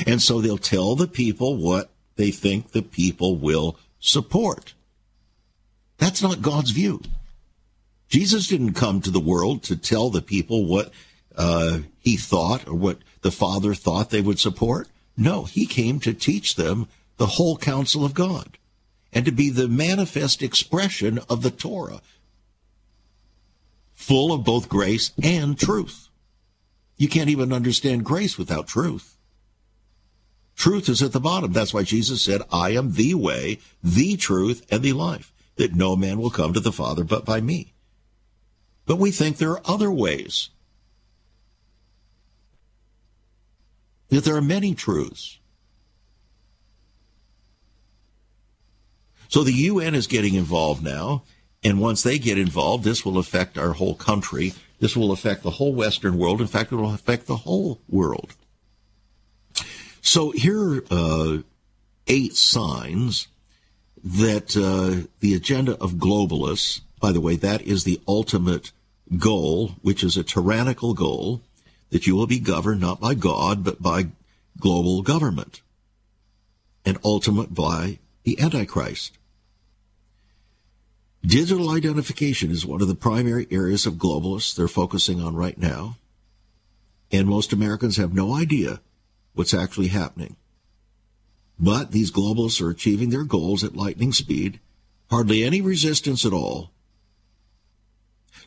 [0.07, 4.75] And so they'll tell the people what they think the people will support.
[5.97, 7.01] That's not God's view.
[8.09, 10.91] Jesus didn't come to the world to tell the people what
[11.37, 14.89] uh, he thought or what the Father thought they would support.
[15.17, 18.59] No, he came to teach them the whole counsel of God
[19.13, 22.01] and to be the manifest expression of the Torah,
[23.95, 26.09] full of both grace and truth.
[26.97, 29.18] You can't even understand grace without truth.
[30.59, 31.53] Truth is at the bottom.
[31.53, 35.97] That's why Jesus said, I am the way, the truth, and the life, that no
[35.97, 37.73] man will come to the Father but by me.
[38.85, 40.51] But we think there are other ways.
[44.09, 45.39] That there are many truths.
[49.29, 51.23] So the UN is getting involved now
[51.63, 54.55] and once they get involved, this will affect our whole country.
[54.81, 56.41] This will affect the whole Western world.
[56.41, 58.35] In fact, it will affect the whole world.
[60.09, 61.39] So here are uh,
[62.07, 63.29] eight signs
[64.03, 68.73] that uh, the agenda of globalists, by the way, that is the ultimate
[69.19, 71.43] goal, which is a tyrannical goal,
[71.91, 74.07] that you will be governed not by God, but by
[74.59, 75.61] global government,
[76.87, 79.19] and ultimate by the Antichrist.
[81.21, 85.99] Digital identification is one of the primary areas of globalists they're focusing on right now.
[87.13, 88.81] And most Americans have no idea
[89.39, 90.37] what's actually happening.
[91.61, 94.59] But these globalists are achieving their goals at lightning speed,
[95.11, 96.73] hardly any resistance at all.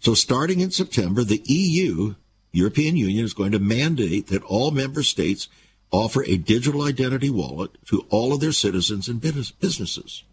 [0.02, 2.16] So starting in September, the EU,
[2.52, 5.48] European Union, is going to mandate that all member states
[5.92, 10.24] offer a digital identity wallet to all of their citizens and businesses.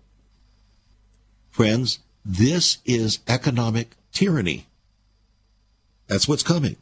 [1.51, 4.67] Friends, this is economic tyranny.
[6.09, 6.77] That's what's coming.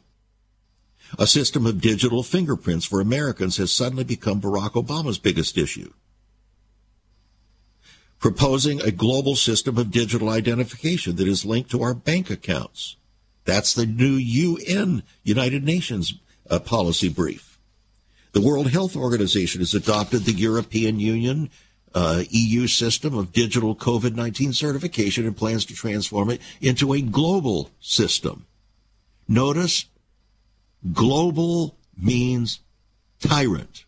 [1.17, 5.93] A system of digital fingerprints for Americans has suddenly become Barack Obama's biggest issue.
[8.19, 12.97] Proposing a global system of digital identification that is linked to our bank accounts.
[13.45, 16.15] That's the new UN, United Nations
[16.49, 17.57] uh, policy brief.
[18.33, 21.49] The World Health Organization has adopted the European Union
[21.95, 27.01] uh, EU system of digital COVID 19 certification and plans to transform it into a
[27.01, 28.45] global system.
[29.27, 29.85] Notice
[30.93, 32.59] global means
[33.19, 33.85] tyrant,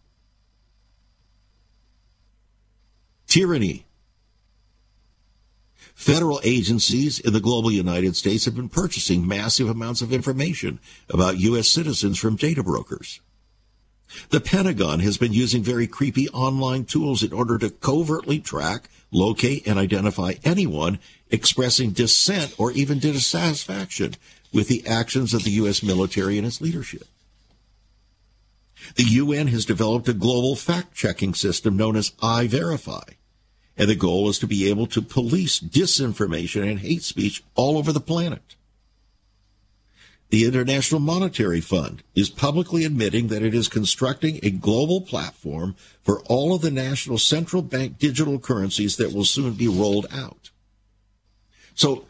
[3.27, 3.85] tyranny.
[5.93, 10.79] Federal agencies in the global United States have been purchasing massive amounts of information
[11.09, 11.67] about U.S.
[11.67, 13.19] citizens from data brokers.
[14.29, 19.67] The Pentagon has been using very creepy online tools in order to covertly track, locate,
[19.67, 24.15] and identify anyone expressing dissent or even dissatisfaction
[24.53, 25.83] with the actions of the U.S.
[25.83, 27.07] military and its leadership.
[28.95, 33.15] The UN has developed a global fact checking system known as iVerify,
[33.77, 37.91] and the goal is to be able to police disinformation and hate speech all over
[37.91, 38.55] the planet.
[40.29, 46.21] The International Monetary Fund is publicly admitting that it is constructing a global platform for
[46.25, 50.51] all of the national central bank digital currencies that will soon be rolled out.
[51.73, 52.05] So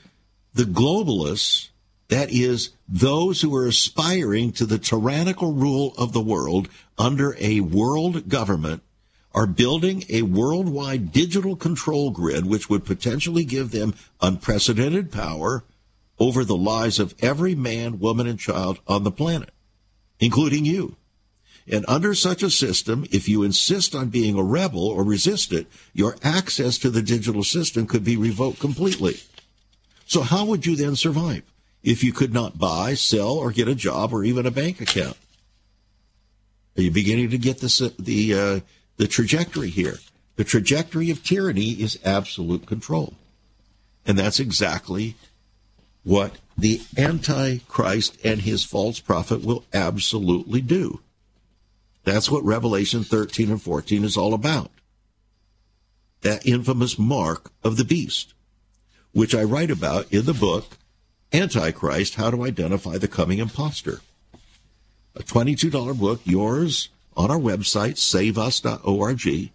[0.54, 1.69] the globalists,
[2.10, 7.62] that is, those who are aspiring to the tyrannical rule of the world under a
[7.62, 8.84] world government,
[9.34, 15.64] are building a worldwide digital control grid which would potentially give them unprecedented power
[16.20, 19.52] over the lives of every man, woman, and child on the planet,
[20.20, 20.96] including you.
[21.72, 25.68] And under such a system, if you insist on being a rebel or resist it,
[25.94, 29.20] your access to the digital system could be revoked completely.
[30.08, 31.44] So how would you then survive
[31.84, 35.18] if you could not buy, sell, or get a job or even a bank account?
[36.78, 38.60] Are you beginning to get this, the, uh,
[38.98, 39.98] the trajectory here?
[40.36, 43.14] The trajectory of tyranny is absolute control.
[44.06, 45.16] And that's exactly
[46.04, 51.02] what the Antichrist and his false prophet will absolutely do.
[52.04, 54.72] That's what Revelation 13 and 14 is all about.
[56.22, 58.34] That infamous mark of the beast,
[59.12, 60.79] which I write about in the book
[61.32, 64.02] Antichrist How to Identify the Coming Imposter.
[65.16, 69.52] A $22 book, yours on our website, saveus.org.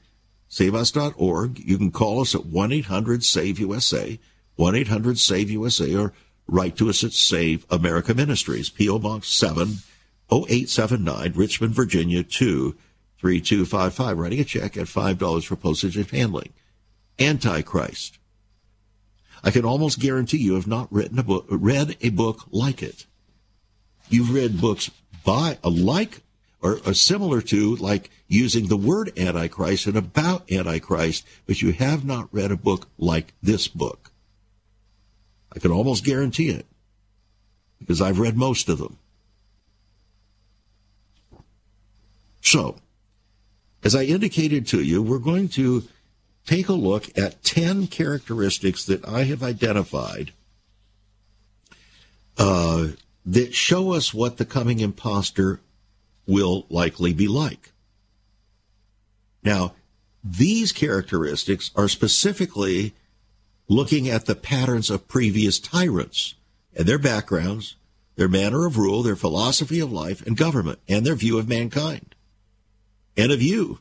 [0.48, 1.58] Saveus.org.
[1.58, 4.20] You can call us at 1 800 SAVE USA,
[4.54, 6.12] 1 800 SAVE USA, or
[6.46, 9.00] write to us at Save America Ministries, P.O.
[9.00, 14.18] Box 70879, Richmond, Virginia 23255.
[14.18, 16.52] Writing a check at $5 for postage and handling.
[17.18, 18.18] Antichrist.
[19.44, 23.04] I can almost guarantee you have not written a book, read a book like it.
[24.08, 24.90] You've read books
[25.22, 26.22] by, a like,
[26.62, 32.06] or, or similar to, like using the word Antichrist and about Antichrist, but you have
[32.06, 34.10] not read a book like this book.
[35.54, 36.66] I can almost guarantee it
[37.78, 38.96] because I've read most of them.
[42.40, 42.76] So,
[43.82, 45.84] as I indicated to you, we're going to
[46.46, 50.32] take a look at 10 characteristics that I have identified
[52.36, 52.88] uh,
[53.24, 55.60] that show us what the coming impostor
[56.26, 57.72] will likely be like.
[59.42, 59.74] Now,
[60.22, 62.94] these characteristics are specifically
[63.68, 66.34] looking at the patterns of previous tyrants
[66.76, 67.76] and their backgrounds,
[68.16, 72.14] their manner of rule, their philosophy of life and government, and their view of mankind
[73.16, 73.78] and of you.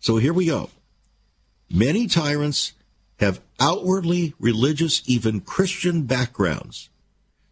[0.00, 0.70] So here we go.
[1.72, 2.74] Many tyrants
[3.18, 6.90] have outwardly religious, even Christian backgrounds,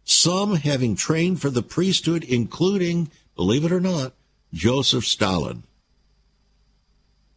[0.03, 4.13] some having trained for the priesthood, including, believe it or not,
[4.53, 5.63] Joseph Stalin.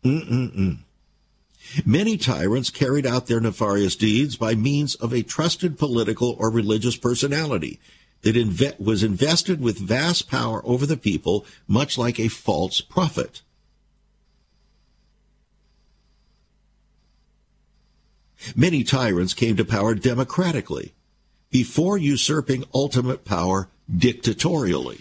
[0.05, 0.79] Mm-mm-mm.
[1.87, 6.97] Many tyrants carried out their nefarious deeds by means of a trusted political or religious
[6.97, 7.81] personality
[8.23, 13.41] that inve- was invested with vast power over the people, much like a false prophet.
[18.55, 20.93] Many tyrants came to power democratically
[21.51, 25.01] before usurping ultimate power dictatorially.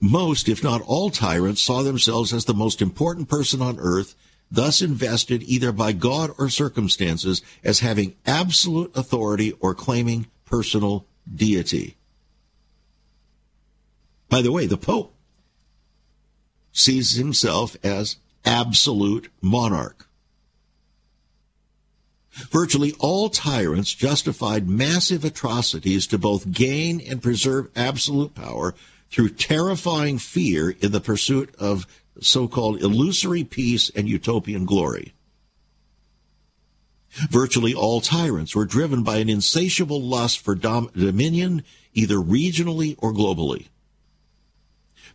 [0.00, 4.14] Most, if not all tyrants, saw themselves as the most important person on earth,
[4.50, 11.96] thus invested either by God or circumstances as having absolute authority or claiming personal deity.
[14.28, 15.14] By the way, the Pope
[16.72, 18.16] sees himself as
[18.46, 20.08] absolute monarch.
[22.50, 28.74] Virtually all tyrants justified massive atrocities to both gain and preserve absolute power
[29.10, 31.86] through terrifying fear in the pursuit of
[32.20, 35.14] so called illusory peace and utopian glory.
[37.30, 41.62] Virtually all tyrants were driven by an insatiable lust for dom- dominion,
[41.94, 43.68] either regionally or globally.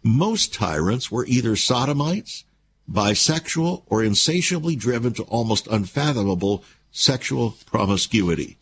[0.02, 2.44] Most tyrants were either sodomites,
[2.90, 8.58] bisexual, or insatiably driven to almost unfathomable sexual promiscuity.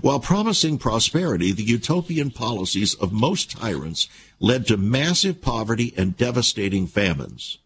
[0.00, 4.08] While promising prosperity, the utopian policies of most tyrants
[4.40, 7.58] led to massive poverty and devastating famines.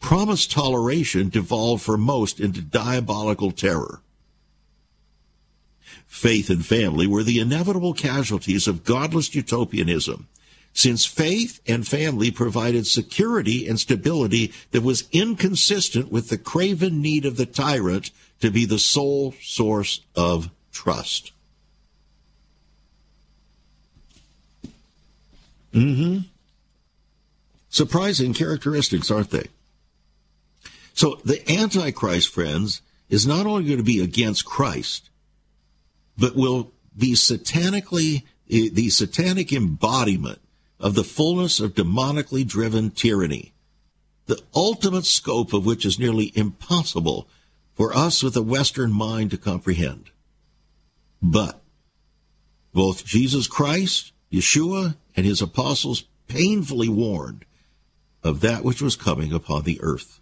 [0.00, 4.00] Promised toleration devolved for most into diabolical terror.
[6.06, 10.26] Faith and family were the inevitable casualties of godless utopianism,
[10.72, 17.24] since faith and family provided security and stability that was inconsistent with the craven need
[17.24, 18.10] of the tyrant
[18.40, 21.32] to be the sole source of trust.
[25.74, 26.18] Mm-hmm.
[27.68, 29.46] Surprising characteristics, aren't they?
[30.94, 35.10] So the Antichrist, friends, is not only going to be against Christ,
[36.18, 40.40] but will be satanically, the satanic embodiment
[40.80, 43.52] of the fullness of demonically driven tyranny,
[44.26, 47.28] the ultimate scope of which is nearly impossible
[47.74, 50.10] for us with a Western mind to comprehend.
[51.22, 51.60] But
[52.72, 57.44] both Jesus Christ, Yeshua, and his apostles painfully warned
[58.22, 60.20] of that which was coming upon the earth.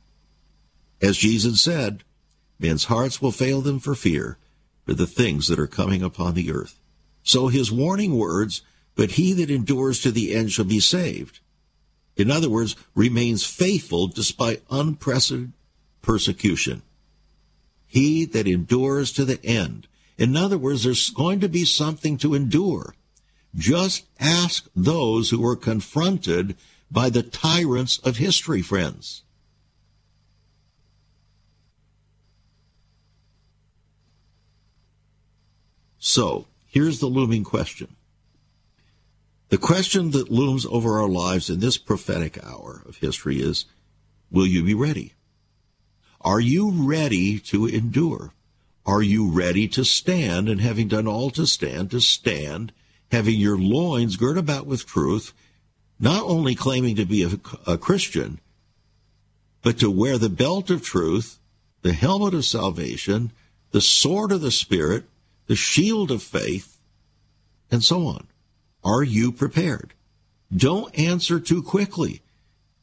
[1.00, 2.02] As Jesus said,
[2.58, 4.38] men's hearts will fail them for fear
[4.84, 6.80] for the things that are coming upon the earth.
[7.22, 8.62] So his warning words,
[8.98, 11.38] but he that endures to the end shall be saved.
[12.16, 15.52] In other words, remains faithful despite unprecedented
[16.02, 16.82] persecution.
[17.86, 19.86] He that endures to the end.
[20.16, 22.96] In other words, there's going to be something to endure.
[23.54, 26.56] Just ask those who were confronted
[26.90, 29.22] by the tyrants of history, friends.
[36.00, 37.94] So, here's the looming question.
[39.50, 43.64] The question that looms over our lives in this prophetic hour of history is
[44.30, 45.14] Will you be ready?
[46.20, 48.32] Are you ready to endure?
[48.84, 52.72] Are you ready to stand and having done all to stand, to stand,
[53.10, 55.32] having your loins girt about with truth,
[55.98, 57.30] not only claiming to be a,
[57.66, 58.40] a Christian,
[59.62, 61.38] but to wear the belt of truth,
[61.82, 63.32] the helmet of salvation,
[63.70, 65.04] the sword of the Spirit,
[65.46, 66.78] the shield of faith,
[67.70, 68.27] and so on.
[68.84, 69.94] Are you prepared?
[70.54, 72.22] Don't answer too quickly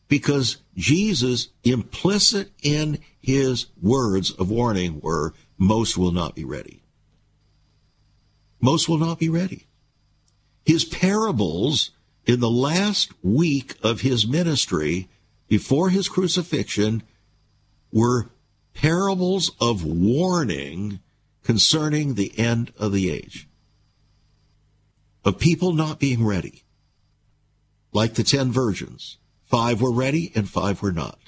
[0.08, 6.84] because Jesus, implicit in his words of warning, were most will not be ready.
[8.62, 9.68] Most will not be ready.
[10.64, 11.92] His parables
[12.26, 15.08] in the last week of his ministry
[15.48, 17.04] before his crucifixion
[17.92, 18.30] were
[18.74, 21.00] parables of warning
[21.44, 23.48] concerning the end of the age,
[25.26, 26.64] of people not being ready,
[27.92, 31.20] like the ten virgins Five were ready and five were not.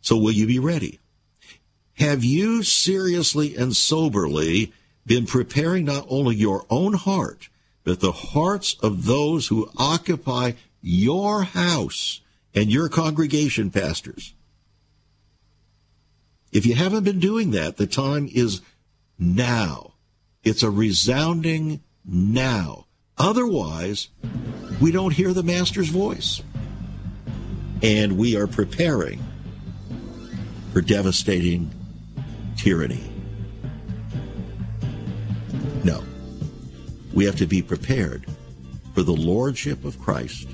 [0.00, 1.00] So will you be ready?
[1.94, 4.72] Have you seriously and soberly
[5.04, 7.50] been preparing not only your own heart,
[7.84, 12.20] but the hearts of those who occupy your house
[12.54, 14.32] and your congregation pastors?
[16.52, 18.60] If you haven't been doing that, the time is
[19.18, 19.94] now.
[20.44, 22.86] It's a resounding now.
[23.18, 24.08] Otherwise,
[24.80, 26.42] we don't hear the Master's voice.
[27.82, 29.22] And we are preparing
[30.72, 31.70] for devastating
[32.56, 33.10] tyranny.
[35.84, 36.02] No.
[37.12, 38.26] We have to be prepared
[38.94, 40.48] for the Lordship of Christ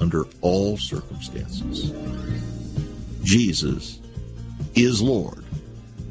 [0.00, 1.92] under all circumstances.
[3.22, 4.00] Jesus
[4.74, 5.39] is Lord,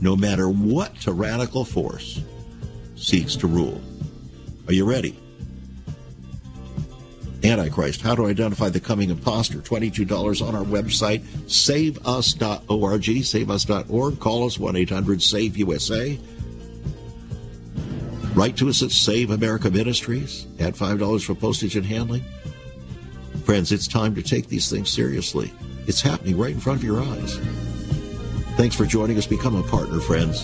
[0.02, 2.22] no matter what tyrannical force
[2.96, 3.82] seeks to rule.
[4.68, 5.18] Are you ready?
[7.44, 8.02] Antichrist.
[8.02, 9.60] How to identify the coming impostor.
[9.60, 14.20] $22 on our website, saveus.org, saveus.org.
[14.20, 16.20] Call us 1 800 SAVE USA.
[18.36, 20.46] Write to us at Save America Ministries.
[20.60, 22.24] Add $5 for postage and handling.
[23.44, 25.52] Friends, it's time to take these things seriously.
[25.88, 27.40] It's happening right in front of your eyes.
[28.60, 29.26] Thanks for joining us.
[29.26, 30.44] Become a partner, friends.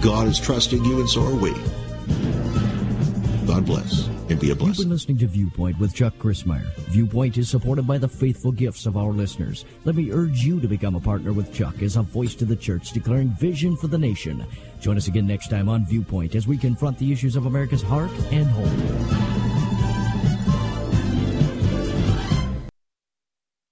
[0.00, 1.50] God is trusting you, and so are we.
[3.44, 4.06] God bless.
[4.30, 4.68] and be a blessing.
[4.68, 6.64] You've been listening to Viewpoint with Chuck Crismier.
[6.90, 9.64] Viewpoint is supported by the faithful gifts of our listeners.
[9.84, 12.54] Let me urge you to become a partner with Chuck as a voice to the
[12.54, 14.46] church declaring vision for the nation.
[14.80, 18.12] Join us again next time on Viewpoint as we confront the issues of America's heart
[18.30, 19.47] and home.